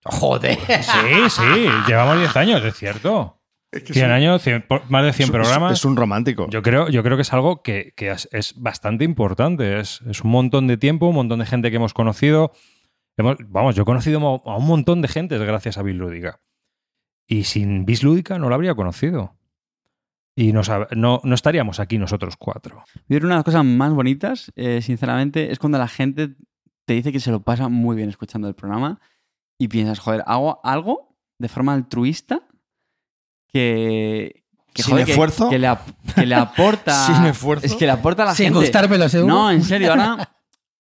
[0.05, 0.59] Joder.
[0.59, 3.39] Sí, sí, llevamos 10 años, es cierto.
[3.73, 5.73] 100 años, 100 por- más de 100 es- programas.
[5.75, 6.49] Es un romántico.
[6.51, 9.79] Yo creo, yo creo que es algo que, que es, es bastante importante.
[9.79, 12.53] Es, es un montón de tiempo, un montón de gente que hemos conocido.
[13.17, 16.41] Hemos- vamos, yo he conocido a un montón de gente gracias a Bislúdica.
[17.27, 19.37] Y sin Bislúdica no lo habría conocido.
[20.35, 20.63] Y no,
[21.23, 22.83] no estaríamos aquí nosotros cuatro.
[23.09, 26.35] Yo una de las cosas más bonitas, eh, sinceramente, es cuando la gente
[26.87, 28.99] te dice que se lo pasa muy bien escuchando el programa
[29.59, 32.43] y piensas, joder, hago algo de forma altruista
[33.49, 34.45] que...
[34.73, 35.51] que, ¿Sin joder, esfuerzo?
[35.51, 35.69] Que, le,
[36.15, 37.07] que le aporta...
[37.07, 37.67] Sin esfuerzo.
[37.67, 38.61] Es que le aporta a la Sin gente...
[38.61, 39.35] gustármelo, seguro.
[39.35, 40.31] No, en serio, ahora...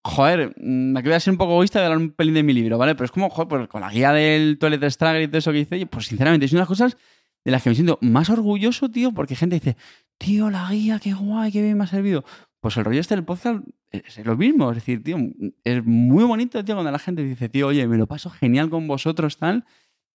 [0.04, 0.52] Joder,
[0.96, 2.94] aquí voy a ser un poco egoísta a hablar un pelín de mi libro, ¿vale?
[2.94, 5.60] Pero es como, joder, pues, con la guía del Toilet Struggle y todo eso que
[5.60, 6.96] hice, pues sinceramente, es una de las cosas
[7.44, 9.76] de las que me siento más orgulloso, tío, porque gente dice,
[10.18, 12.24] tío, la guía, qué guay, qué bien me ha servido.
[12.60, 15.16] Pues el rollo este del podcast es lo mismo, es decir, tío,
[15.64, 18.86] es muy bonito, tío, cuando la gente dice, tío, oye, me lo paso genial con
[18.88, 19.64] vosotros, tal.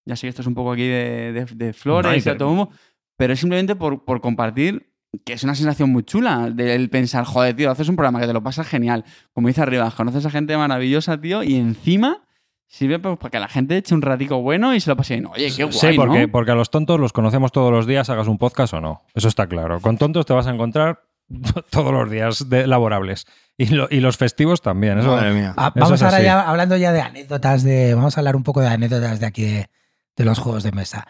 [0.05, 2.31] Ya sé que esto es un poco aquí de, de, de flores No, y de
[2.31, 2.71] que- todo humo,
[3.17, 4.89] pero es simplemente por, por compartir
[5.25, 8.33] que es una sensación muy chula del pensar, joder, tío, haces un programa que te
[8.33, 12.23] lo pasas genial, como dice arriba, conoces a gente maravillosa, tío, y encima
[12.69, 15.27] sirve para que la gente eche un ratico bueno y se lo pase bien.
[15.27, 16.31] Oye, qué guay, sí, porque, ¿no?
[16.31, 19.03] porque a los tontos los conocemos todos los días, hagas un podcast o no.
[19.15, 19.79] Eso está claro.
[19.79, 21.01] Con tontos te vas a encontrar
[21.69, 23.25] todos los días de- laborables.
[23.57, 24.99] Y, lo- y los festivos también.
[24.99, 25.53] Eso, Madre mía.
[25.57, 26.25] Ah, Eso vamos es ahora así.
[26.25, 27.93] ya hablando ya de anécdotas de.
[27.93, 29.69] Vamos a hablar un poco de anécdotas de aquí de,
[30.17, 31.07] de los juegos de mesa.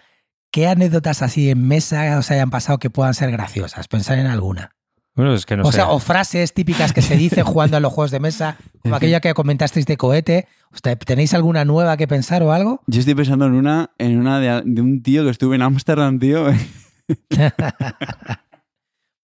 [0.57, 3.87] ¿Qué anécdotas así en mesa os hayan pasado que puedan ser graciosas?
[3.87, 4.71] Pensar en alguna.
[5.13, 5.75] Bueno, es que no o sé.
[5.75, 9.19] sea, o frases típicas que se dicen jugando a los juegos de mesa, como aquella
[9.19, 10.47] que comentasteis de cohete.
[11.05, 12.81] ¿Tenéis alguna nueva que pensar o algo?
[12.87, 16.17] Yo estoy pensando en una, en una de, de un tío que estuve en Ámsterdam,
[16.17, 16.47] tío.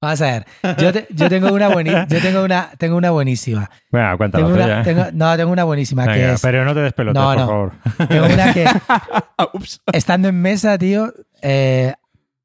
[0.03, 0.45] Vamos a ver.
[0.77, 3.69] Yo, te- yo tengo una bueni- yo tengo una, tengo una buenísima.
[3.91, 4.83] Venga, cuéntalo Tengo tú una- ya.
[4.83, 6.41] tengo- no, tengo una buenísima que es.
[6.41, 7.71] pero no te despelotes, No, por favor.
[8.09, 8.65] Tengo una que.
[9.53, 9.81] Ups.
[9.93, 11.93] estando en mesa, tío, eh,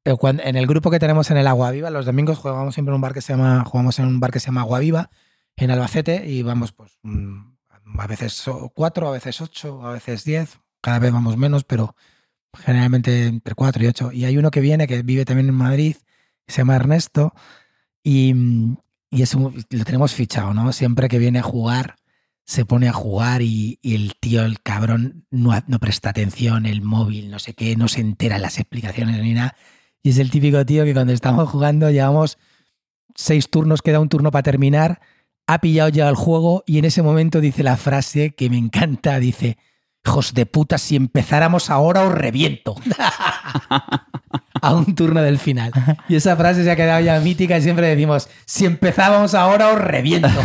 [0.05, 2.95] eh, en el grupo que tenemos en el Agua Viva, los domingos jugamos siempre en
[2.95, 5.09] un bar que se llama, jugamos en un bar que se llama Agua Viva,
[5.57, 7.37] en Albacete, y vamos, pues, mm,
[7.99, 8.43] a veces
[8.73, 11.95] cuatro, a veces ocho, a veces diez, cada vez vamos menos, pero
[12.57, 14.11] generalmente entre cuatro y ocho.
[14.11, 15.95] Y hay uno que viene, que vive también en Madrid,
[16.49, 17.33] se llama Ernesto,
[18.03, 18.33] y,
[19.09, 20.71] y es un- lo tenemos fichado, ¿no?
[20.73, 21.95] Siempre que viene a jugar,
[22.45, 26.81] se pone a jugar y, y el tío, el cabrón, no, no presta atención, el
[26.81, 29.55] móvil, no sé qué, no se entera en las explicaciones ni nada.
[30.01, 32.37] Y es el típico tío que cuando estamos jugando llevamos
[33.15, 35.01] seis turnos, queda un turno para terminar,
[35.45, 39.19] ha pillado ya el juego y en ese momento dice la frase que me encanta,
[39.19, 39.57] dice,
[40.05, 42.75] hijos de puta, si empezáramos ahora os reviento.
[44.61, 45.71] a un turno del final.
[46.07, 49.79] Y esa frase se ha quedado ya mítica y siempre decimos, si empezábamos ahora os
[49.79, 50.29] reviento.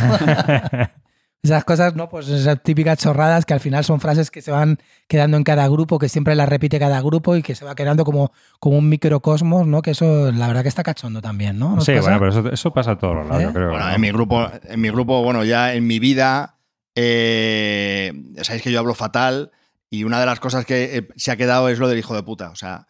[1.42, 2.08] Esas cosas, ¿no?
[2.08, 5.68] Pues esas típicas chorradas que al final son frases que se van quedando en cada
[5.68, 8.88] grupo, que siempre las repite cada grupo y que se va quedando como, como un
[8.88, 9.82] microcosmos, ¿no?
[9.82, 11.76] Que eso, la verdad que está cachondo también, ¿no?
[11.76, 12.00] ¿Nos Sí, pasa?
[12.02, 13.46] bueno, pero eso, eso pasa a todos los lados, ¿Eh?
[13.48, 13.68] yo creo.
[13.68, 13.94] Bueno, ¿no?
[13.94, 16.56] en mi grupo, en mi grupo, bueno, ya en mi vida,
[16.94, 18.10] eh,
[18.40, 19.50] sabéis que yo hablo fatal
[19.90, 22.22] y una de las cosas que eh, se ha quedado es lo del hijo de
[22.22, 22.48] puta.
[22.48, 22.86] O sea,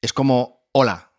[0.00, 1.10] es como, hola.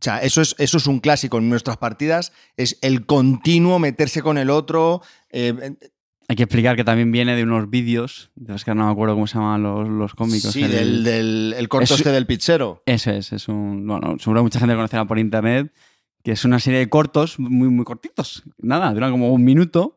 [0.00, 4.20] O sea, eso es, eso es un clásico en nuestras partidas, es el continuo meterse
[4.20, 5.00] con el otro.
[5.30, 5.54] eh,
[6.28, 9.14] Hay que explicar que también viene de unos vídeos, de los que no me acuerdo
[9.14, 10.52] cómo se llaman los, los cómicos.
[10.52, 12.82] sí, el- del, del el corto Es- este del pizzero.
[12.84, 13.86] Eso es, es un.
[13.86, 15.72] Bueno, seguro que mucha gente conocerá por internet,
[16.22, 18.42] que es una serie de cortos muy, muy cortitos.
[18.58, 19.96] Nada, duran como un minuto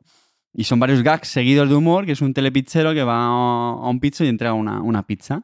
[0.53, 3.99] y son varios gags seguidos de humor, que es un telepizzero que va a un
[3.99, 5.43] pizzo y entrega una, una pizza.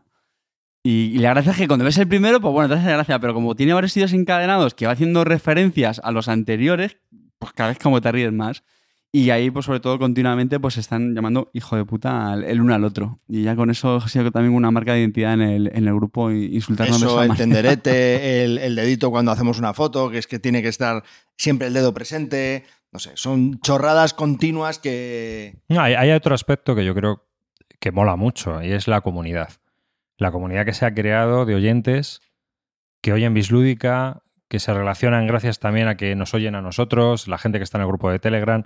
[0.87, 3.17] Y, y la gracia es que cuando ves el primero, pues bueno, te hace gracia,
[3.19, 6.97] pero como tiene varios vídeos encadenados que va haciendo referencias a los anteriores,
[7.39, 8.63] pues cada vez como te ríes más.
[9.11, 12.61] Y ahí, pues sobre todo, continuamente, pues se están llamando hijo de puta al- el
[12.61, 13.19] uno al otro.
[13.27, 15.95] Y ya con eso ha sido también una marca de identidad en el, en el
[15.95, 20.37] grupo, de Eso, el tenderete, el, el dedito cuando hacemos una foto, que es que
[20.37, 21.03] tiene que estar
[21.37, 22.65] siempre el dedo presente.
[22.91, 25.55] No sé, son chorradas continuas que.
[25.69, 27.25] No, hay, hay otro aspecto que yo creo
[27.79, 29.49] que mola mucho y es la comunidad.
[30.17, 32.21] La comunidad que se ha creado de oyentes
[33.01, 37.37] que oyen Bislúdica, que se relacionan gracias también a que nos oyen a nosotros, la
[37.37, 38.63] gente que está en el grupo de Telegram,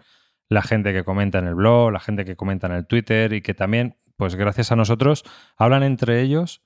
[0.48, 3.42] la gente que comenta en el blog, la gente que comenta en el Twitter y
[3.42, 5.24] que también, pues gracias a nosotros,
[5.58, 6.62] hablan entre ellos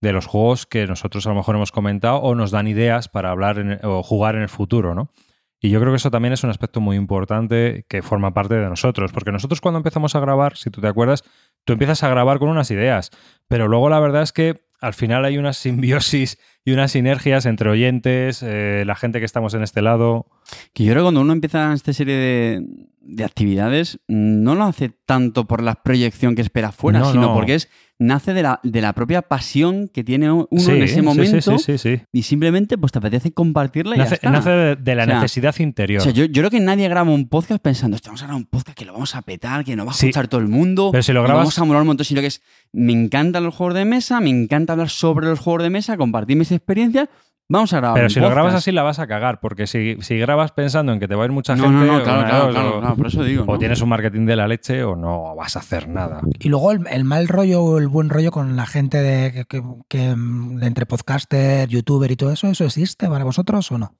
[0.00, 3.30] de los juegos que nosotros a lo mejor hemos comentado o nos dan ideas para
[3.30, 5.10] hablar en- o jugar en el futuro, ¿no?
[5.58, 8.68] Y yo creo que eso también es un aspecto muy importante que forma parte de
[8.68, 11.24] nosotros, porque nosotros cuando empezamos a grabar, si tú te acuerdas,
[11.66, 13.10] tú empiezas a grabar con unas ideas,
[13.48, 17.70] pero luego la verdad es que al final hay una simbiosis y unas sinergias entre
[17.70, 20.26] oyentes, eh, la gente que estamos en este lado.
[20.72, 22.62] Que yo creo que cuando uno empieza esta serie de,
[23.00, 27.34] de actividades, no lo hace tanto por la proyección que espera fuera, No, sino no.
[27.34, 27.68] porque es
[27.98, 31.78] nace de la, de la propia pasión que tiene uno Sí, en ese momento Sí,
[31.78, 34.30] sí, y simplemente pues te apetece compartirla y ya Nace, está.
[34.30, 36.00] nace de, de la O sea, necesidad interior.
[36.02, 38.42] O sea, yo, yo creo que nadie graba un podcast pensando, "Hostia, vamos a grabar
[38.42, 40.90] un podcast que lo vamos a petar, que nos va a escuchar todo el mundo.
[40.92, 43.54] Pero si lo grabas- Vamos a molar un montón, sino que es, me encantan los
[43.54, 47.08] juegos de mesa, me encanta hablar sobre los juegos de mesa, compartir mis experiencias,
[47.48, 49.96] vamos a grabar Pero un si lo grabas así la vas a cagar, porque si,
[50.00, 52.24] si grabas pensando en que te va a ir mucha No, gente, no, no, claro,
[52.26, 53.44] claro, claro, claro, por eso digo.
[53.44, 53.58] o ¿no?
[53.58, 56.22] tienes un marketing de la leche o no vas a hacer nada.
[56.40, 59.44] Y luego el, el mal rollo o el buen rollo con la gente de que,
[59.44, 63.94] que- que, de entre podcaster, youtuber y todo eso, ¿eso existe para vosotros o no?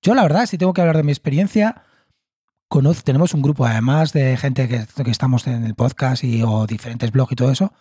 [0.00, 1.82] Yo la verdad, si tengo que hablar de mi experiencia,
[2.68, 6.66] conozco, tenemos un grupo además de gente que, que estamos en el podcast y, o
[6.66, 7.72] diferentes blogs y todo eso.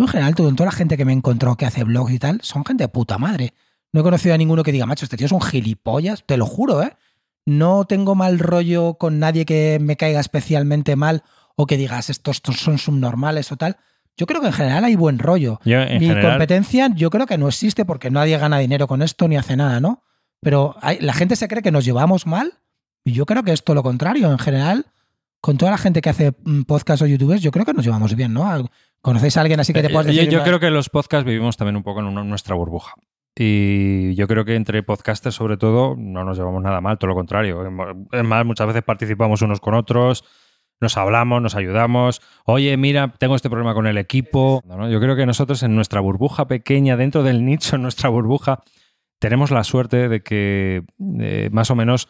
[0.00, 2.40] Yo en general, toda la gente que me he encontrado que hace blogs y tal,
[2.42, 3.52] son gente de puta madre.
[3.92, 6.46] No he conocido a ninguno que diga, macho, este tío es un gilipollas, te lo
[6.46, 6.96] juro, ¿eh?
[7.44, 11.22] No tengo mal rollo con nadie que me caiga especialmente mal
[11.54, 13.76] o que digas, estos, estos son subnormales o tal.
[14.16, 15.60] Yo creo que en general hay buen rollo.
[15.90, 19.28] Yo, Mi general, competencia yo creo que no existe porque nadie gana dinero con esto
[19.28, 20.02] ni hace nada, ¿no?
[20.40, 22.54] Pero hay- la gente se cree que nos llevamos mal
[23.04, 24.30] y yo creo que es todo lo contrario.
[24.32, 24.86] En general,
[25.40, 28.14] con toda la gente que hace mm, podcast o youtubers, yo creo que nos llevamos
[28.14, 28.68] bien, ¿no?
[29.00, 30.30] ¿Conocéis a alguien así que te Eh, puedas yo- decir?
[30.30, 32.94] Yo, creo que los podcasts vivimos también un poco en una- nuestra burbuja.
[33.36, 37.14] Y yo creo que entre podcasters, sobre todo, no nos llevamos nada mal, todo lo
[37.14, 37.62] contrario.
[38.12, 40.24] Es más, muchas veces participamos unos con otros,
[40.80, 42.20] nos hablamos, nos ayudamos.
[42.44, 44.62] Oye, mira, tengo este problema con el equipo.
[44.66, 48.60] No, Yo creo que nosotros en nuestra burbuja pequeña, dentro del nicho, en nuestra burbuja,
[49.20, 50.82] tenemos la suerte de que
[51.20, 52.08] eh, más o menos,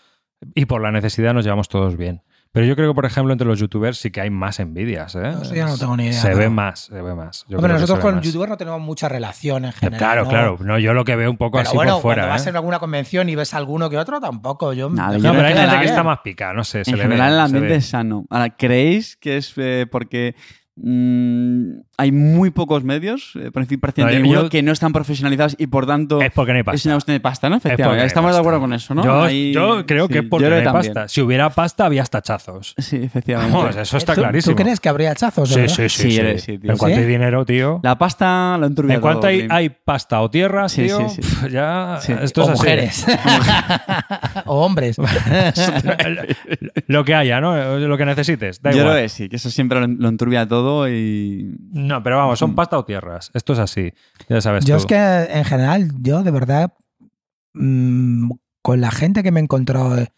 [0.54, 2.22] y por la necesidad, nos llevamos todos bien.
[2.52, 5.14] Pero yo creo que, por ejemplo, entre los youtubers sí que hay más envidias.
[5.14, 5.34] ¿eh?
[5.40, 7.44] Eso ya no tengo ni idea, Se ve más, se ve más.
[7.48, 9.98] Yo Hombre, nosotros con youtubers no tenemos mucha relación en general.
[9.98, 10.28] Claro, ¿no?
[10.28, 10.58] claro.
[10.60, 12.22] No, yo lo que veo un poco Pero así bueno, por fuera.
[12.22, 12.50] cuando vas ¿eh?
[12.50, 14.72] en alguna convención y ves alguno que otro, tampoco.
[14.72, 16.84] Yo, Nada, yo No, pero hay en gente que está más pica, no sé.
[16.84, 18.24] se en le general ve, el ambiente es sano.
[18.28, 20.34] Ahora, ¿creéis que es eh, porque
[20.74, 24.92] mm, hay muy pocos medios, eh, por decir prácticamente No, yo- ninguno, que no están
[24.92, 26.88] profesionalizados y por tanto Es porque no hay es pasta.
[26.88, 27.56] una cuestión de pasta, ¿no?
[27.56, 28.06] Es Efectivamente.
[28.06, 29.04] Estamos de acuerdo con eso, ¿no?
[29.04, 30.94] Yo, Ahí- yo creo sí, que es porque no hay también.
[30.94, 31.08] pasta.
[31.08, 32.74] Si hubiera pasta, había tachazos.
[32.78, 33.56] Sí, efectivamente.
[33.56, 34.56] Vamos, eso está ¿Tú- clarísimo.
[34.56, 35.48] ¿Tú crees que habría hachazos?
[35.50, 35.88] Sí, sí, sí.
[35.88, 36.18] Sí, sí.
[36.18, 36.70] eres- sí, tío.
[36.72, 37.02] en cuanto ¿Sí?
[37.02, 37.80] hay dinero, tío.
[37.82, 41.20] La pasta la enturbia En cuanto hay, pasta o tierras, Sí, tío, sí, sí.
[41.22, 42.12] pf, ya Sí.
[42.22, 42.58] esto o es así.
[42.58, 43.06] mujeres.
[44.46, 44.96] o hombres.
[46.86, 47.78] lo que haya, ¿no?
[47.78, 48.62] Lo que necesites.
[48.62, 48.94] Da Yo igual.
[48.94, 51.54] creo que sí, que eso siempre lo, lo enturbia todo y...
[51.90, 53.30] No, pero vamos, son pasta o tierras.
[53.34, 53.92] Esto es así.
[54.28, 54.80] Ya sabes Yo tú.
[54.80, 56.72] es que en general, yo de verdad,
[57.54, 58.30] mm,
[58.62, 60.12] con la gente que me he encontrado, eh,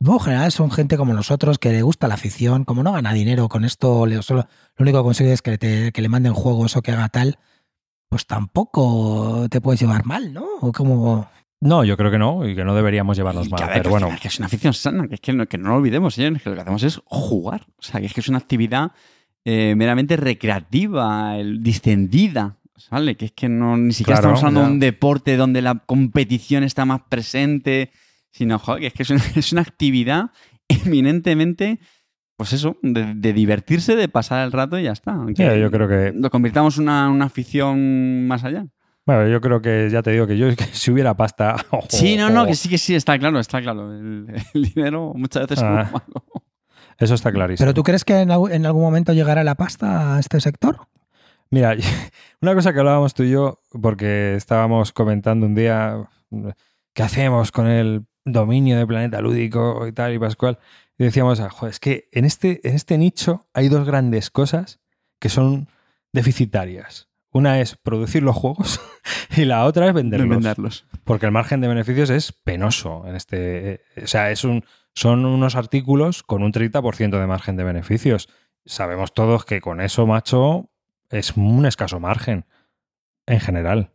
[0.00, 3.48] en general son gente como nosotros que le gusta la afición, como no gana dinero
[3.48, 4.46] con esto, le- solo,
[4.76, 7.38] lo único que consigue es que, te- que le manden juegos o que haga tal,
[8.08, 10.44] pues tampoco te puedes llevar mal, ¿no?
[10.60, 11.28] O como...
[11.60, 13.70] No, yo creo que no, y que no deberíamos llevarnos mal.
[13.72, 16.14] Pero bueno, que es una afición sana, que es que no, que no lo olvidemos,
[16.14, 17.62] señores, que lo que hacemos es jugar.
[17.78, 18.92] O sea, que es que es una actividad
[19.44, 22.56] eh, meramente recreativa, el- distendida,
[22.90, 23.16] ¿vale?
[23.16, 26.64] Que es que no, ni siquiera Claro, estamos hablando de un deporte donde la competición
[26.64, 27.90] está más presente,
[28.30, 30.30] sino, joder, que es que es una, es una actividad
[30.68, 31.78] eminentemente,
[32.36, 35.16] pues eso, de, de divertirse, de pasar el rato y ya está.
[35.36, 38.66] Sí, yo creo que- Lo convirtamos en una, una afición más allá.
[39.06, 41.56] bueno, yo creo que ya te digo que yo que si hubiera pasta.
[41.88, 43.92] Sí, no, no, que sí, que sí, está claro, está claro.
[43.92, 45.82] El, el dinero muchas veces Ah.
[45.86, 46.24] es malo.
[46.98, 47.64] Eso está clarísimo.
[47.64, 50.88] ¿Pero tú crees que en, algún momento llegará la pasta a este sector?
[51.50, 51.74] Mira,
[52.40, 56.08] una cosa que hablábamos tú y yo, porque estábamos comentando un día
[56.92, 60.58] qué hacemos con el dominio de planeta lúdico y tal y Pascual,
[60.96, 64.80] y decíamos, ah, "Joder, es que en este, en este nicho hay dos grandes cosas
[65.18, 65.68] que son
[66.12, 67.08] deficitarias.
[67.32, 68.80] Una es producir los juegos
[69.36, 70.28] y la otra es venderlos.
[70.28, 70.86] venderlos.
[71.02, 73.80] Porque el margen de beneficios es penoso en este.
[74.02, 74.64] O sea, es un,
[74.94, 78.28] son unos artículos con un 30% de margen de beneficios.
[78.64, 80.70] Sabemos todos que con eso, macho,
[81.10, 82.46] es un escaso margen.
[83.26, 83.90] En general.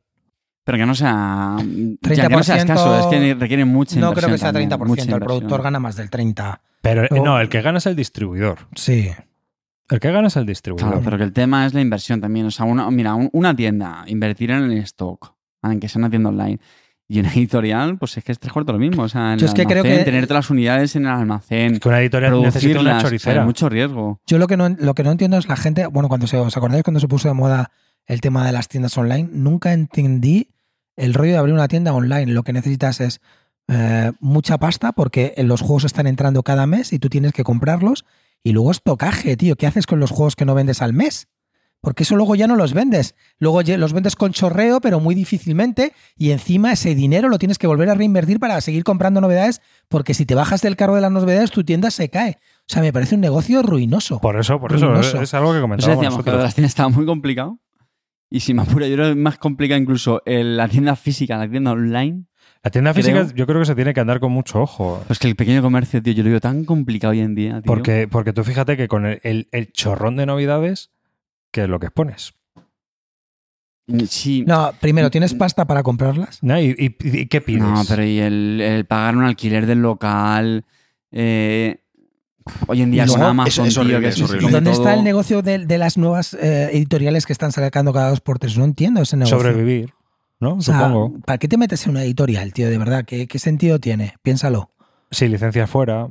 [0.63, 1.55] Pero que no sea.
[2.01, 4.69] ya que no sea 30% escaso, es que requiere mucha No creo que sea también,
[4.69, 4.85] 30%.
[4.87, 6.59] mucha El productor gana más del 30%.
[6.81, 7.23] Pero No.
[7.23, 8.59] no, el que gana es el distribuidor.
[8.75, 9.09] Sí.
[9.89, 10.89] El que gana es el distribuidor.
[10.91, 12.45] Claro, pero que el tema es la inversión también.
[12.45, 15.33] O sea, una, mira, un- una tienda, invertir en el stock,
[15.63, 16.59] aunque sea una tienda online.
[17.12, 19.01] Y una editorial, pues es que es tres cuartos lo mismo.
[19.03, 21.74] O sea, en Yo es que creo que- tener todas las unidades en el almacén,
[21.74, 23.41] Es que una editorial necesita una producirlas, choricera.
[23.41, 24.22] hay mucho riesgo.
[24.28, 26.55] Yo lo que no, lo que no entiendo es la gente, bueno, cuando se, os
[26.55, 27.72] acordáis cuando se puso de moda
[28.05, 30.49] el tema de las tiendas online, nunca entendí
[30.97, 32.28] el rollo de abrir una tienda online.
[32.32, 33.22] Lo que necesitas es
[33.68, 38.05] eh, mucha pasta porque los juegos están entrando cada mes y tú tienes que comprarlos
[38.43, 39.55] y luego es tocaje, tío.
[39.55, 41.28] ¿Qué haces con los juegos que no vendes al mes?
[41.82, 43.15] Porque eso luego ya no los vendes.
[43.38, 45.93] Luego los vendes con chorreo, pero muy difícilmente.
[46.17, 49.61] Y encima ese dinero lo tienes que volver a reinvertir para seguir comprando novedades.
[49.88, 52.38] Porque si te bajas del carro de las novedades, tu tienda se cae.
[52.41, 54.19] O sea, me parece un negocio ruinoso.
[54.19, 55.21] Por eso, por eso, Ruinoso.
[55.21, 56.43] es algo que Eso comentábamos decíamos que lo de nosotros.
[56.43, 57.59] las tiendas estaba muy complicado.
[58.30, 61.38] Y si me apura, yo creo que es más complicado incluso el- la tienda física,
[61.38, 62.25] la tienda online.
[62.61, 65.01] La tienda física creo- yo creo que se tiene que andar con mucho ojo.
[65.07, 67.63] Pues que el pequeño comercio, tío, yo lo veo tan complicado hoy en día, tío.
[67.63, 70.91] Porque, porque tú fíjate que con el, el- el chorrón de novedades,
[71.51, 72.33] ¿qué es lo que expones?
[74.07, 74.43] Sí.
[74.45, 76.37] No, primero, ¿tienes pasta para comprarlas?
[76.43, 76.59] ¿No?
[76.61, 77.63] ¿Y, y- y qué pides?
[77.63, 80.63] No, pero y el, el pagar un alquiler del local.
[81.11, 81.81] eh,
[82.67, 84.47] hoy en día con Amazon, es- es tío, horrible, que es se horrible.
[84.47, 88.09] ¿Y dónde está el negocio de, de las nuevas eh, editoriales que están sacando cada
[88.11, 88.55] dos por tres?
[88.59, 89.39] No entiendo ese negocio.
[89.39, 89.91] Sobrevivir,
[90.39, 90.55] ¿no?
[90.57, 91.19] O sea, Supongo.
[91.25, 92.69] ¿para qué te metes en una editorial, tío?
[92.69, 94.15] De verdad, ¿qué, qué sentido tiene?
[94.21, 94.71] Piénsalo.
[95.09, 96.09] Si licencias fuera.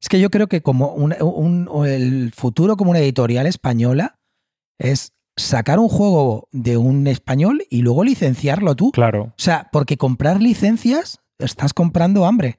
[0.00, 4.18] Es que yo creo que como un, un- el futuro como una editorial española
[4.78, 8.90] es sacar un juego de un español y luego licenciarlo tú.
[8.92, 9.22] Claro.
[9.24, 12.58] O sea, porque comprar licencias estás comprando hambre.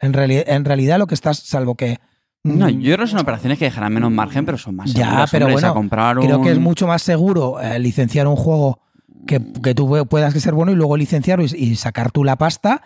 [0.00, 1.98] En, reali- en realidad lo que estás, salvo que...
[2.42, 5.04] No, mm, yo creo que son operaciones que dejarán menos margen, pero son más Ya,
[5.06, 7.78] seguras, pero hombre, o sea, bueno, comprar Creo que es un- mucho más seguro eh,
[7.78, 8.80] licenciar un juego
[9.26, 12.36] que, que tú puedas que ser bueno y luego licenciarlo y, y sacar tú la
[12.36, 12.82] pasta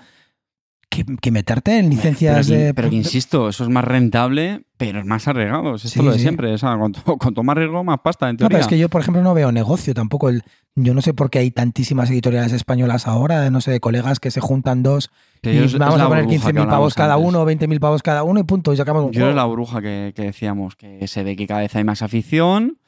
[0.95, 2.75] que, que meterte en licencias pero, de...
[2.75, 5.75] pero que insisto, eso es más rentable, pero es más arriesgado.
[5.75, 6.23] Es esto Sí, lo de sí.
[6.23, 6.53] siempre.
[6.53, 9.01] O sea, cuanto, cuanto más riesgo, más pasta, en No, pero es que yo, por
[9.01, 10.29] ejemplo, no veo negocio tampoco.
[10.29, 10.43] El,
[10.77, 14.31] yo no sé por qué hay tantísimas editoriales españolas ahora, no sé, de colegas que
[14.31, 15.11] se juntan dos
[15.43, 17.29] y es- es vamos a poner burbuja que 15.000 pavos cada antes.
[17.29, 19.37] uno, 20.000 pavos cada uno y punto, y sacamos un Yo juego.
[19.37, 22.79] la burbuja que, que decíamos, que se ve que cada vez hay más afición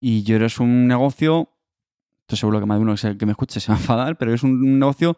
[0.00, 1.50] y yo creo que es un negocio,
[2.22, 4.42] estoy seguro que más de uno que, me escuche se va a enfadar, pero es
[4.42, 5.16] un negocio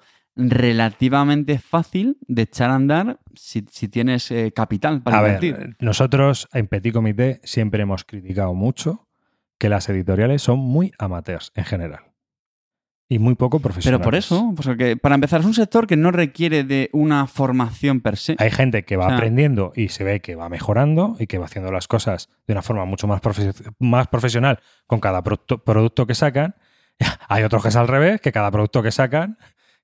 [0.48, 5.56] relativamente fácil de echar a andar si, si tienes eh, capital para A invertir.
[5.56, 9.08] ver, nosotros en Petit Comité siempre hemos criticado mucho
[9.58, 12.00] que las editoriales son muy amateurs en general.
[13.12, 13.98] Y muy poco profesionales.
[13.98, 17.26] pero por eso, pues porque para empezar, es un sector que no requiere de una
[17.26, 18.36] formación per se.
[18.38, 21.38] Hay gente que va O sea- aprendiendo y se ve que va mejorando y que
[21.38, 25.58] va haciendo las cosas de una forma mucho más, profe- más profesional con cada producto,
[25.64, 26.54] producto que sacan.
[27.28, 29.38] Hay otros que es al revés, que cada producto que sacan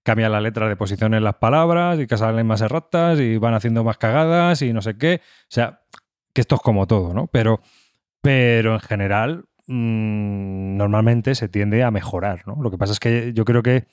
[0.07, 3.55] cambia la letra de posición en las palabras y que salen más erratas y van
[3.55, 5.21] haciendo más cagadas y no sé qué.
[5.25, 5.81] O sea,
[6.33, 7.27] que esto es como todo, ¿no?
[7.27, 7.61] Pero,
[8.23, 12.63] pero en general, mm, normalmente se tiende a mejorar, ¿no?
[12.63, 13.89] Lo que pasa es que yo creo que,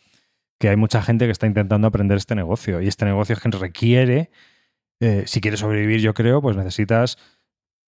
[0.59, 3.49] que hay mucha gente que está intentando aprender este negocio y este negocio es que
[3.49, 4.29] requiere,
[4.99, 7.17] eh, si quieres sobrevivir, yo creo, pues necesitas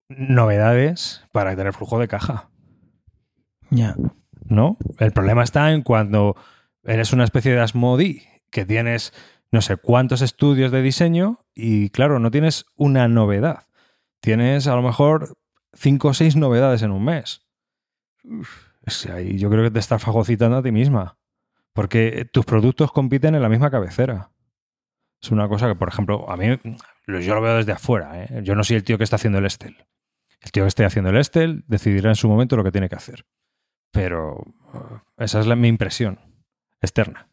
[0.08, 2.50] novedades para tener flujo de caja.
[3.70, 3.94] Ya.
[4.48, 4.76] ¿no?
[4.98, 6.36] El problema está en cuando
[6.86, 9.12] eres una especie de Asmodi que tienes
[9.50, 13.64] no sé cuántos estudios de diseño y claro, no tienes una novedad.
[14.20, 15.36] Tienes a lo mejor
[15.72, 17.46] cinco o seis novedades en un mes.
[18.24, 21.18] Uf, es que ahí yo creo que te estás fagocitando a ti misma.
[21.72, 24.30] Porque tus productos compiten en la misma cabecera.
[25.20, 26.46] Es una cosa que, por ejemplo, a mí
[27.06, 28.22] yo lo veo desde afuera.
[28.22, 28.40] ¿eh?
[28.42, 29.76] Yo no soy el tío que está haciendo el Estel.
[30.40, 32.96] El tío que esté haciendo el Estel decidirá en su momento lo que tiene que
[32.96, 33.26] hacer.
[33.92, 36.35] Pero uh, esa es la, mi impresión
[36.80, 37.28] externa.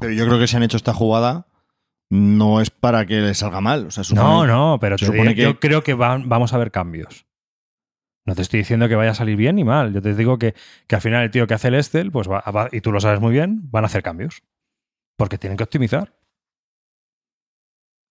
[0.00, 1.46] Pero yo creo que si han hecho esta jugada
[2.10, 3.86] no es para que le salga mal.
[3.86, 6.28] O sea, supone- No, no, pero se te supone digo- que- yo creo que van-
[6.28, 7.26] vamos a ver cambios.
[8.26, 9.92] No te estoy diciendo que vaya a salir bien ni mal.
[9.92, 10.54] Yo te digo que,
[10.86, 13.00] que al final el tío que hace el Estel, pues va, va- y tú lo
[13.00, 14.42] sabes muy bien, van a hacer cambios.
[15.16, 16.16] Porque tienen que optimizar.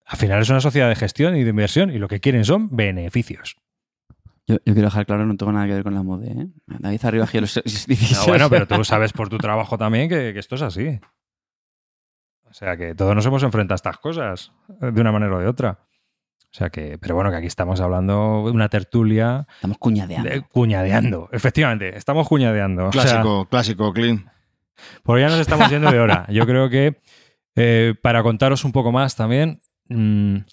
[0.06, 2.76] Al final es una sociedad de gestión y de inversión y lo que quieren son
[2.76, 3.58] beneficios.
[4.46, 6.48] Yo, yo quiero dejar claro, no tengo nada que ver con la moda, ¿eh?
[6.68, 7.56] David arriba a los.
[7.88, 11.00] No, bueno, pero tú sabes por tu trabajo también que, que esto es así.
[12.50, 15.40] O sea que todos nos hemos enfrentado a estas cosas eh, de una manera o
[15.40, 15.80] de otra.
[15.82, 20.30] O sea que, pero bueno, que aquí estamos hablando de una tertulia Estamos cuñadeando.
[20.30, 21.30] de- cuñadeando.
[21.32, 22.88] Efectivamente, estamos cuñadeando.
[22.88, 24.30] O sea, Clásico, clásico, clean.
[25.04, 26.28] por ya nos estamos yendo de hora.
[26.30, 27.02] Yo creo que
[27.56, 30.46] eh, para contaros un poco más también, mm, eh,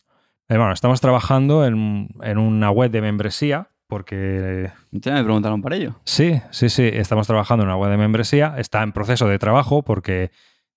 [0.56, 6.00] bueno, estamos trabajando en, en una web de membresía porque Usted me preguntaron para ello.
[6.04, 6.88] Sí, sí, sí.
[6.90, 8.54] Estamos trabajando en una web de membresía.
[8.56, 10.30] Está en proceso de trabajo porque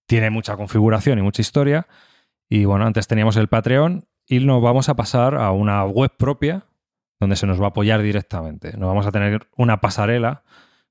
[0.06, 1.88] tiene mucha configuración y mucha historia.
[2.50, 6.66] Y bueno, antes teníamos el Patreon y nos vamos a pasar a una web propia
[7.22, 8.76] donde se nos va a apoyar directamente.
[8.78, 10.44] No vamos a tener una pasarela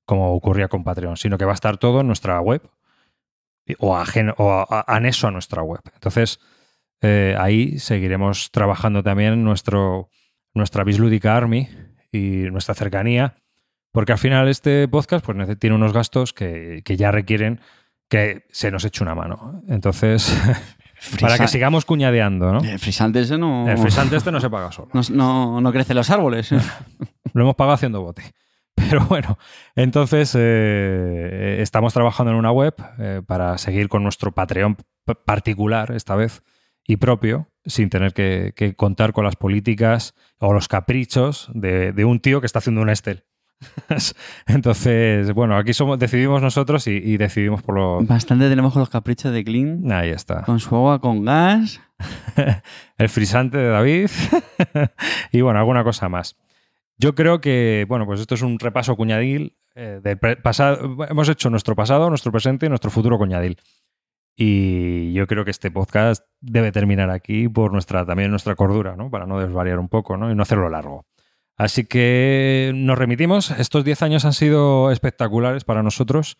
[0.05, 2.61] como ocurría con Patreon, sino que va a estar todo en nuestra web
[3.79, 5.81] o, ajeno, o a- a- anexo a nuestra web.
[5.93, 6.39] Entonces,
[7.01, 10.09] eh, ahí seguiremos trabajando también nuestro,
[10.53, 11.69] nuestra Bislúdica Army
[12.13, 13.35] y nuestra cercanía
[13.93, 17.61] porque al final este podcast pues, tiene unos gastos que, que ya requieren
[18.09, 19.61] que se nos eche una mano.
[19.69, 20.35] Entonces,
[21.21, 22.59] para que sigamos cuñadeando, ¿no?
[22.59, 23.69] El frisante ese no...
[23.69, 24.89] El frisante este no se paga solo.
[24.93, 26.51] no, no, no crecen los árboles.
[27.33, 28.23] Lo hemos pagado haciendo bote.
[28.75, 29.37] Pero bueno,
[29.75, 34.77] entonces eh, estamos trabajando en una web eh, para seguir con nuestro Patreon
[35.23, 36.41] particular esta vez
[36.85, 42.05] y propio, sin tener que, que contar con las políticas o los caprichos de, de
[42.05, 43.23] un tío que está haciendo un Estel.
[44.47, 48.01] Entonces, bueno, aquí somos, decidimos nosotros y, y decidimos por lo...
[48.03, 49.91] Bastante tenemos con los caprichos de Clean.
[49.91, 50.43] Ahí está.
[50.43, 51.81] Con su agua con gas.
[52.97, 54.09] el frisante de David
[55.31, 56.35] y bueno, alguna cosa más.
[56.97, 60.97] Yo creo que, bueno, pues esto es un repaso cuñadil eh, del pasado.
[61.09, 63.57] Hemos hecho nuestro pasado, nuestro presente y nuestro futuro cuñadil.
[64.35, 69.09] Y yo creo que este podcast debe terminar aquí por nuestra, también nuestra cordura, ¿no?
[69.11, 70.31] Para no desvariar un poco, ¿no?
[70.31, 71.05] Y no hacerlo largo.
[71.55, 73.51] Así que nos remitimos.
[73.51, 76.37] Estos 10 años han sido espectaculares para nosotros.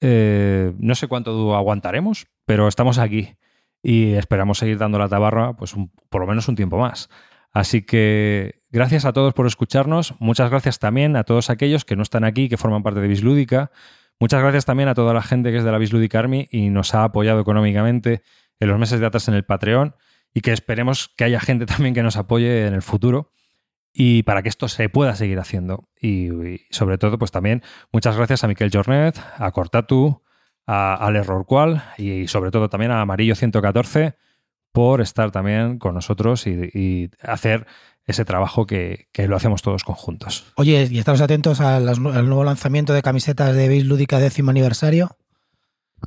[0.00, 3.36] Eh, no sé cuánto aguantaremos, pero estamos aquí
[3.82, 7.08] y esperamos seguir dando la tabarra pues un- por lo menos un tiempo más.
[7.52, 10.14] Así que gracias a todos por escucharnos.
[10.18, 13.70] Muchas gracias también a todos aquellos que no están aquí, que forman parte de Bislúdica.
[14.18, 16.94] Muchas gracias también a toda la gente que es de la Bislúdica Army y nos
[16.94, 18.22] ha apoyado económicamente
[18.60, 19.94] en los meses de atrás en el Patreon
[20.32, 23.32] y que esperemos que haya gente también que nos apoye en el futuro
[23.92, 25.88] y para que esto se pueda seguir haciendo.
[26.00, 26.28] Y,
[26.70, 27.62] sobre todo, pues también
[27.92, 30.22] muchas gracias a Miquel Jornet, a Cortatu,
[30.66, 34.16] a, al Error Cual y sobre todo también a Amarillo 114
[34.72, 37.66] por estar también con nosotros y hacer
[38.06, 40.44] ese trabajo que, que lo hacemos todos conjuntos.
[40.56, 45.16] Oye, y estamos atentos al nuevo lanzamiento de camisetas de Base Lúdica décimo aniversario.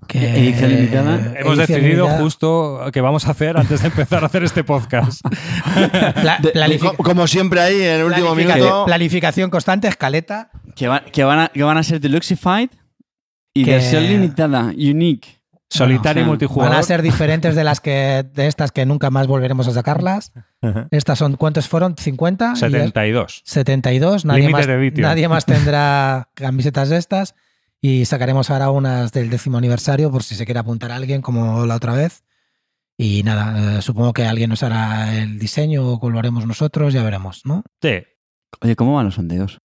[0.07, 1.15] Que, Edición limitada.
[1.15, 2.21] Hemos edición decidido limitada.
[2.21, 5.21] justo qué vamos a hacer antes de empezar a hacer este podcast.
[6.21, 8.85] Pla- de- Como siempre ahí, en el último minuto.
[8.85, 10.51] Planificación constante, escaleta.
[10.75, 12.69] Que, va- que, van, a, que van a ser deluxified
[13.53, 15.38] y Que- versión limitada, unique.
[15.69, 16.71] Solitario y o sea, multijugador.
[16.71, 20.33] Van a ser diferentes de las que de estas que nunca más volveremos a sacarlas.
[20.91, 21.95] Estas son, ¿cuántos fueron?
[21.95, 22.55] ¿50?
[22.55, 23.41] Y ya- 72.
[23.45, 24.25] 72.
[24.25, 27.35] Nadie Límite más, de nadie más tendrá camisetas de estas.
[27.81, 31.65] Y sacaremos ahora unas del décimo aniversario por si se quiere apuntar a alguien como
[31.65, 32.23] la otra vez.
[32.97, 37.03] Y nada, eh, supongo que alguien nos hará el diseño o lo haremos nosotros, ya
[37.03, 37.63] veremos, ¿no?
[37.81, 38.03] Sí.
[38.59, 39.59] Oye, ¿cómo van los sondeos?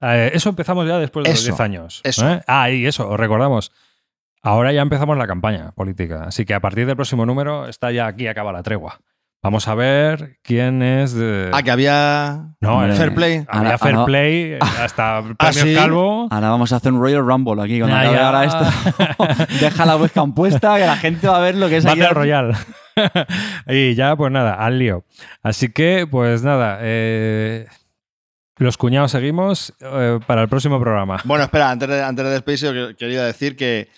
[0.00, 2.00] Eh, eso empezamos ya después de los Eso, 10 años.
[2.04, 2.30] eso.
[2.30, 2.40] ¿eh?
[2.46, 3.72] Ah, y eso, os recordamos.
[4.42, 6.24] Ahora ya empezamos la campaña política.
[6.26, 9.00] Así que a partir del próximo número está ya aquí, acaba la tregua.
[9.40, 11.50] Vamos a ver quién es de.
[11.52, 12.54] Ah, que había.
[12.60, 13.44] No, el Fair play.
[13.46, 15.74] Había Ahora- Fair ahora- Play, eh, hasta premios ¿sí?
[15.76, 16.26] Calvo.
[16.30, 19.44] Ahora vamos a hacer un Royal Rumble aquí cuando acabe ahora esto.
[19.60, 21.84] Deja la webcam puesta, que la gente va a ver lo que es.
[21.84, 22.54] Battle Royale.
[23.68, 25.04] y ya, pues nada, al lío.
[25.42, 27.66] Así que, pues nada, eh,
[28.56, 31.20] los cuñados seguimos eh, para el próximo programa.
[31.24, 33.88] Bueno, espera, antes de, antes de despedirse, yo quería decir que,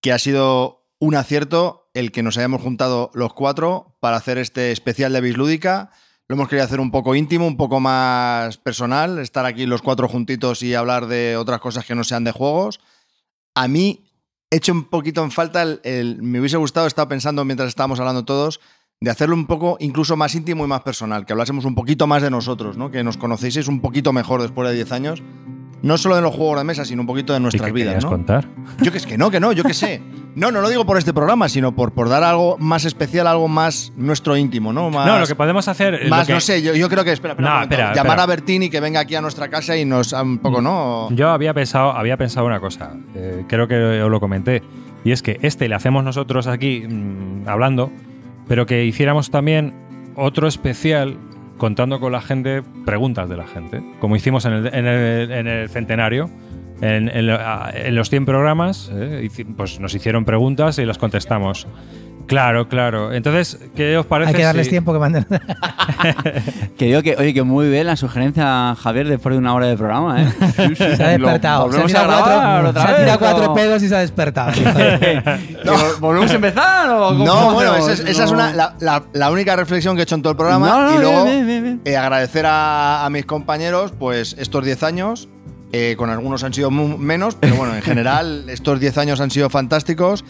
[0.00, 4.72] que ha sido un acierto el que nos hayamos juntado los cuatro para hacer este
[4.72, 5.90] especial de Bislúdica.
[6.28, 10.08] Lo hemos querido hacer un poco íntimo, un poco más personal, estar aquí los cuatro
[10.08, 12.80] juntitos y hablar de otras cosas que no sean de juegos.
[13.54, 14.04] A mí
[14.50, 18.60] he hecho un poquito en falta, me hubiese gustado, estaba pensando mientras estábamos hablando todos,
[19.00, 22.22] de hacerlo un poco incluso más íntimo y más personal, que hablásemos un poquito más
[22.22, 22.90] de nosotros, ¿no?
[22.90, 25.22] que nos conocieseis un poquito mejor después de 10 años.
[25.82, 28.02] No solo de los juegos de mesa, sino un poquito de ¿Y nuestras qué vidas.
[28.04, 28.10] ¿no?
[28.10, 28.46] contar?
[28.82, 30.02] Yo que es que no, que no, yo que sé.
[30.34, 33.48] No, no lo digo por este programa, sino por, por dar algo más especial, algo
[33.48, 34.88] más nuestro íntimo, ¿no?
[34.90, 35.94] Más, No, lo que podemos hacer.
[35.94, 37.74] eh, más que- no sé, yo, yo creo que, espera, espera No, momento.
[37.74, 38.22] espera, llamar espera.
[38.22, 41.08] a Bertini que venga aquí a nuestra casa y nos ah, un poco, ¿no?
[41.12, 44.62] Yo había pensado, había pensado una cosa, eh, creo que os lo comenté,
[45.04, 47.90] y es que este le hacemos nosotros aquí mm, hablando,
[48.46, 49.74] pero que hiciéramos también
[50.14, 51.16] otro especial
[51.60, 55.46] contando con la gente preguntas de la gente, como hicimos en el, en el- en
[55.46, 56.28] el centenario.
[56.82, 60.96] En, en lo- a- en los 100 programas, eh, pues nos hicieron preguntas y las
[60.96, 61.66] contestamos.
[62.26, 63.12] Claro, claro.
[63.12, 64.30] Entonces, ¿qué os parece?
[64.30, 65.26] Hay que darles si- tiempo que manden.
[66.78, 69.76] Que digo que, oye, que muy bien la sugerencia, Javier, después de una hora de
[69.76, 70.28] programa, ¿eh?
[70.56, 70.96] Sí, sí.
[70.96, 71.62] Se ha Lo- despertado.
[71.72, 73.88] Se ha ¿Volvemos a tirado cuatro, otra se ha vez, tirado cuatro o- pedos y
[73.88, 74.52] se ha despertado.
[74.54, 75.22] ¿Que
[76.00, 78.36] ¿Volvemos a empezar o cómo No, bueno, esa es, esa es No.
[78.38, 80.66] una, la, la- la única reflexión que he hecho en todo el programa.
[80.68, 84.64] No, no, y luego bien, bien, bien, eh, agradecer a, a mis compañeros, pues estos
[84.64, 85.28] 10 años.
[85.72, 89.50] eh, con algunos han sido menos, pero bueno, en general estos 10 años han sido
[89.50, 90.24] fantásticos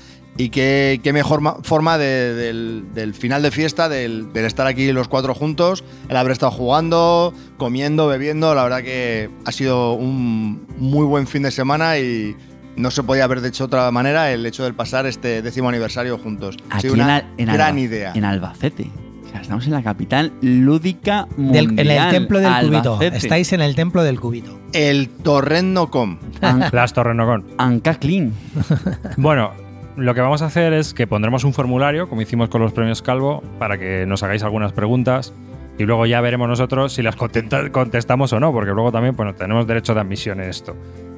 [0.45, 4.66] y qué, qué mejor ma- forma de- del, del final de fiesta, del, del estar
[4.66, 9.93] aquí los cuatro juntos, el haber estado jugando, comiendo, bebiendo, la verdad que ha sido
[9.93, 12.36] un muy buen fin de semana y
[12.76, 16.16] no se podía haber hecho de otra manera el hecho del pasar este décimo aniversario
[16.18, 16.57] juntos.
[16.70, 18.12] Ha Aquí sido en, una Al- en gran Alba- idea.
[18.14, 18.91] En Albacete.
[19.26, 21.86] O sea, estamos en la capital lúdica Del- mundial.
[21.91, 23.01] en el templo del cubito.
[23.01, 24.59] Estáis en el templo del cubito.
[24.72, 26.18] El Torrendo.com.
[26.41, 27.45] An- Las Torrenocon.
[27.59, 28.32] Anca Clean.
[29.16, 29.53] Bueno,
[30.01, 33.03] lo que vamos a hacer es que pondremos un formulario, como hicimos con los premios
[33.03, 35.32] Calvo, para que nos hagáis algunas preguntas
[35.78, 39.66] y luego ya veremos nosotros si las contestamos o no, porque luego también pues, tenemos
[39.66, 40.76] derecho de admisión en esto.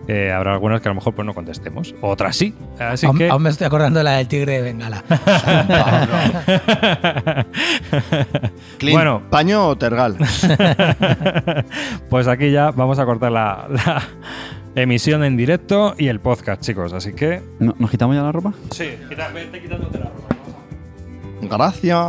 [0.09, 2.55] Eh, habrá algunas que a lo mejor pues, no contestemos, otras sí.
[2.79, 3.29] Así aún, que.
[3.29, 5.03] aún me estoy acordando de la del tigre de Bengala.
[8.79, 9.23] Clean, Bueno.
[9.31, 10.17] ¿Paño o tergal?
[12.09, 14.03] pues aquí ya vamos a cortar la, la
[14.75, 16.93] emisión en directo y el podcast, chicos.
[16.93, 17.43] Así que.
[17.59, 18.53] ¿No- ¿Nos quitamos ya la ropa?
[18.71, 18.91] Sí,
[19.35, 20.37] vete quitándote la ropa.
[21.43, 22.07] Gracias.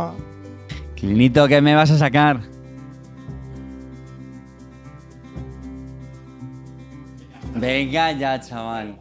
[0.96, 2.40] Clinito, ¿qué me vas a sacar?
[7.54, 8.98] Venga ya, chaval.